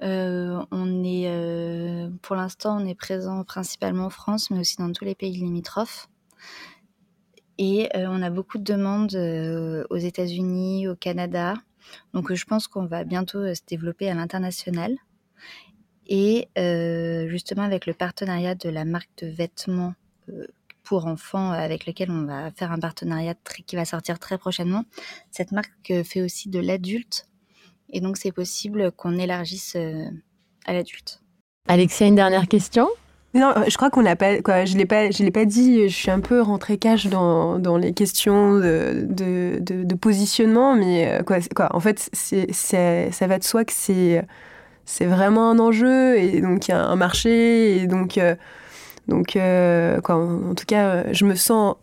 on 0.00 1.04
est, 1.04 2.08
pour 2.22 2.34
l'instant, 2.34 2.80
on 2.80 2.86
est 2.86 2.94
présent 2.94 3.44
principalement 3.44 4.06
en 4.06 4.10
France, 4.10 4.50
mais 4.50 4.60
aussi 4.60 4.78
dans 4.78 4.90
tous 4.90 5.04
les 5.04 5.14
pays 5.14 5.36
limitrophes. 5.36 6.08
Et 7.58 7.88
euh, 7.96 8.06
on 8.08 8.22
a 8.22 8.30
beaucoup 8.30 8.58
de 8.58 8.64
demandes 8.64 9.14
euh, 9.14 9.84
aux 9.90 9.96
États-Unis, 9.96 10.88
au 10.88 10.96
Canada. 10.96 11.54
Donc 12.12 12.32
je 12.32 12.44
pense 12.44 12.68
qu'on 12.68 12.86
va 12.86 13.04
bientôt 13.04 13.38
euh, 13.38 13.54
se 13.54 13.62
développer 13.66 14.08
à 14.10 14.14
l'international. 14.14 14.96
Et 16.08 16.48
justement 17.28 17.62
avec 17.62 17.84
le 17.84 17.92
partenariat 17.92 18.54
de 18.54 18.68
la 18.68 18.84
marque 18.84 19.10
de 19.18 19.26
vêtements 19.26 19.94
pour 20.84 21.06
enfants 21.06 21.50
avec 21.50 21.84
lequel 21.84 22.12
on 22.12 22.26
va 22.26 22.52
faire 22.52 22.70
un 22.70 22.78
partenariat 22.78 23.34
qui 23.66 23.74
va 23.74 23.84
sortir 23.84 24.20
très 24.20 24.38
prochainement, 24.38 24.84
cette 25.32 25.50
marque 25.50 26.04
fait 26.04 26.22
aussi 26.22 26.48
de 26.48 26.60
l'adulte. 26.60 27.26
Et 27.90 28.00
donc 28.00 28.18
c'est 28.18 28.30
possible 28.30 28.92
qu'on 28.92 29.18
élargisse 29.18 29.74
à 30.64 30.72
l'adulte. 30.72 31.22
Alexia, 31.66 32.06
une 32.06 32.14
dernière 32.14 32.46
question? 32.46 32.88
Non, 33.36 33.52
je 33.68 33.76
crois 33.76 33.90
qu'on 33.90 34.02
n'a 34.02 34.16
pas, 34.16 34.40
quoi, 34.40 34.64
je 34.64 34.76
l'ai 34.76 34.86
pas, 34.86 35.10
je 35.10 35.22
l'ai 35.22 35.30
pas 35.30 35.44
dit. 35.44 35.88
Je 35.88 35.94
suis 35.94 36.10
un 36.10 36.20
peu 36.20 36.40
rentrée 36.40 36.78
cash 36.78 37.06
dans, 37.06 37.58
dans 37.58 37.76
les 37.76 37.92
questions 37.92 38.54
de, 38.54 39.06
de, 39.60 39.94
positionnement, 39.94 40.74
mais 40.74 41.08
euh, 41.08 41.22
quoi, 41.22 41.38
quoi, 41.54 41.68
en 41.74 41.80
fait, 41.80 42.08
c'est, 42.12 42.52
ça 42.52 43.26
va 43.26 43.38
de 43.38 43.44
soi 43.44 43.64
que 43.64 43.72
c'est, 43.72 44.24
c'est 44.84 45.06
vraiment 45.06 45.50
un 45.50 45.58
enjeu 45.58 46.18
et 46.18 46.40
donc 46.40 46.68
il 46.68 46.70
y 46.70 46.74
a 46.74 46.84
un 46.84 46.96
marché 46.96 47.76
et 47.76 47.86
donc. 47.86 48.18
Euh, 48.18 48.34
donc, 49.08 49.36
euh, 49.36 50.00
quoi, 50.00 50.16
en, 50.16 50.56
tout 50.56 50.64
cas, 50.66 51.12
je 51.12 51.24
me 51.24 51.36
sens 51.36 51.76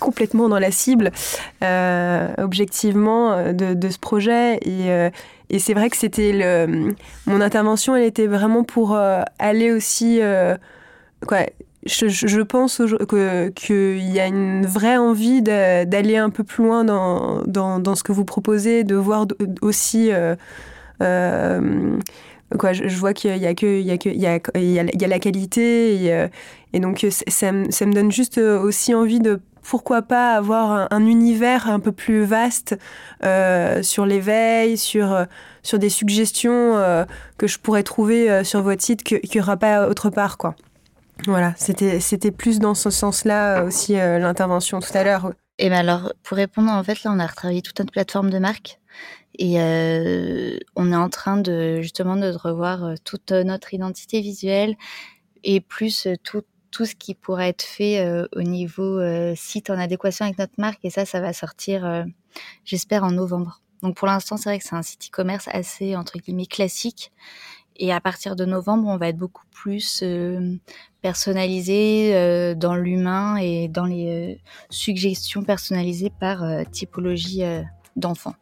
complètement 0.00 0.50
dans 0.50 0.58
la 0.58 0.70
cible, 0.70 1.12
objectivement, 2.36 3.54
de, 3.54 3.72
de, 3.72 3.88
ce 3.88 3.98
projet. 3.98 4.58
Et, 4.66 4.90
et 5.48 5.58
c'est 5.60 5.72
vrai 5.72 5.88
que 5.88 5.96
c'était 5.96 6.30
le, 6.34 6.94
mon 7.24 7.40
intervention, 7.40 7.96
elle 7.96 8.04
était 8.04 8.26
vraiment 8.26 8.64
pour 8.64 8.98
aller 9.38 9.72
aussi 9.72 10.20
je, 11.88 12.42
pense 12.42 12.82
qu'il 13.54 14.12
y 14.12 14.20
a 14.20 14.26
une 14.26 14.66
vraie 14.66 14.96
envie 14.96 15.42
d'aller 15.42 16.16
un 16.16 16.30
peu 16.30 16.44
plus 16.44 16.64
loin 16.64 16.84
dans, 16.84 17.94
ce 17.94 18.02
que 18.02 18.12
vous 18.12 18.24
proposez, 18.24 18.84
de 18.84 18.94
voir 18.94 19.26
aussi. 19.62 20.10
Euh, 20.12 20.36
euh, 21.02 21.98
je, 22.72 22.96
vois 22.96 23.12
qu'il 23.12 23.36
y 23.36 23.46
a 23.46 23.54
que 23.54 23.96
que 23.96 25.06
la 25.06 25.18
qualité 25.18 26.02
et, 26.02 26.12
euh, 26.12 26.28
donc 26.74 27.06
ça, 27.28 27.52
me, 27.52 27.92
donne 27.92 28.10
juste 28.10 28.38
aussi 28.38 28.94
envie 28.94 29.20
de 29.20 29.40
pourquoi 29.62 30.02
pas 30.02 30.34
avoir 30.34 30.88
un, 30.90 31.06
univers 31.06 31.68
un 31.68 31.78
peu 31.78 31.92
plus 31.92 32.24
vaste 32.24 32.76
sur 33.82 34.06
l'éveil, 34.06 34.76
sur, 34.76 35.26
des 35.74 35.90
suggestions 35.90 37.06
que 37.36 37.46
je 37.46 37.58
pourrais 37.58 37.82
trouver 37.82 38.44
sur 38.44 38.62
votre 38.62 38.82
site 38.82 39.04
qu'il 39.04 39.20
n'y 39.32 39.40
aura 39.40 39.56
pas 39.56 39.88
autre 39.88 40.10
part. 40.10 40.38
Voilà, 41.26 41.54
c'était 41.56 42.30
plus 42.30 42.58
dans 42.58 42.74
ce 42.74 42.90
sens-là 42.90 43.60
euh, 43.60 43.66
aussi 43.66 43.98
euh, 43.98 44.18
l'intervention 44.18 44.80
tout 44.80 44.92
à 44.94 45.02
l'heure. 45.02 45.32
Et 45.58 45.68
ben 45.68 45.78
alors 45.78 46.12
pour 46.22 46.36
répondre 46.36 46.70
en 46.70 46.84
fait 46.84 47.02
là 47.02 47.10
on 47.12 47.18
a 47.18 47.26
retravaillé 47.26 47.62
toute 47.62 47.78
notre 47.80 47.90
plateforme 47.90 48.30
de 48.30 48.38
marque 48.38 48.78
et 49.36 49.60
euh, 49.60 50.56
on 50.76 50.92
est 50.92 50.96
en 50.96 51.08
train 51.08 51.36
de 51.36 51.80
justement 51.80 52.16
de 52.16 52.30
revoir 52.30 52.94
toute 53.04 53.32
notre 53.32 53.74
identité 53.74 54.20
visuelle 54.20 54.76
et 55.42 55.60
plus 55.60 56.06
tout 56.22 56.42
tout 56.70 56.84
ce 56.84 56.94
qui 56.94 57.14
pourrait 57.14 57.48
être 57.48 57.62
fait 57.62 58.24
au 58.36 58.42
niveau 58.42 59.00
site 59.34 59.70
en 59.70 59.78
adéquation 59.78 60.26
avec 60.26 60.38
notre 60.38 60.52
marque 60.58 60.78
et 60.84 60.90
ça 60.90 61.04
ça 61.04 61.20
va 61.20 61.32
sortir 61.32 62.04
j'espère 62.64 63.02
en 63.02 63.10
novembre. 63.10 63.60
Donc 63.82 63.96
pour 63.96 64.06
l'instant 64.06 64.36
c'est 64.36 64.50
vrai 64.50 64.58
que 64.60 64.64
c'est 64.64 64.76
un 64.76 64.82
site 64.82 65.08
e-commerce 65.08 65.48
assez 65.50 65.96
entre 65.96 66.18
guillemets 66.18 66.46
classique 66.46 67.10
et 67.78 67.92
à 67.92 68.00
partir 68.00 68.34
de 68.36 68.44
novembre, 68.44 68.88
on 68.88 68.96
va 68.96 69.08
être 69.08 69.16
beaucoup 69.16 69.46
plus 69.52 70.00
euh, 70.02 70.56
personnalisé 71.00 72.14
euh, 72.14 72.54
dans 72.54 72.74
l'humain 72.74 73.36
et 73.36 73.68
dans 73.68 73.86
les 73.86 74.34
euh, 74.34 74.38
suggestions 74.68 75.42
personnalisées 75.42 76.12
par 76.18 76.42
typologie 76.72 77.42
d'enfants. 77.96 78.34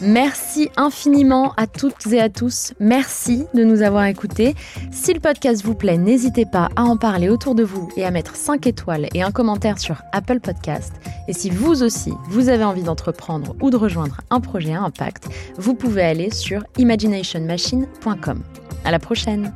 Merci 0.00 0.70
infiniment 0.76 1.54
à 1.56 1.66
toutes 1.66 2.06
et 2.12 2.20
à 2.20 2.28
tous. 2.28 2.72
Merci 2.78 3.44
de 3.54 3.64
nous 3.64 3.82
avoir 3.82 4.04
écoutés. 4.04 4.54
Si 4.92 5.12
le 5.12 5.20
podcast 5.20 5.64
vous 5.64 5.74
plaît, 5.74 5.98
n'hésitez 5.98 6.46
pas 6.46 6.68
à 6.76 6.84
en 6.84 6.96
parler 6.96 7.28
autour 7.28 7.54
de 7.54 7.64
vous 7.64 7.88
et 7.96 8.04
à 8.04 8.10
mettre 8.10 8.36
5 8.36 8.66
étoiles 8.66 9.08
et 9.14 9.22
un 9.22 9.32
commentaire 9.32 9.78
sur 9.78 10.02
Apple 10.12 10.40
Podcast. 10.40 10.92
Et 11.26 11.32
si 11.32 11.50
vous 11.50 11.82
aussi, 11.82 12.12
vous 12.28 12.48
avez 12.48 12.64
envie 12.64 12.82
d'entreprendre 12.82 13.56
ou 13.60 13.70
de 13.70 13.76
rejoindre 13.76 14.20
un 14.30 14.40
projet 14.40 14.74
à 14.74 14.82
impact, 14.82 15.28
vous 15.56 15.74
pouvez 15.74 16.02
aller 16.02 16.30
sur 16.30 16.64
imaginationmachine.com. 16.78 18.42
À 18.84 18.90
la 18.90 18.98
prochaine! 18.98 19.52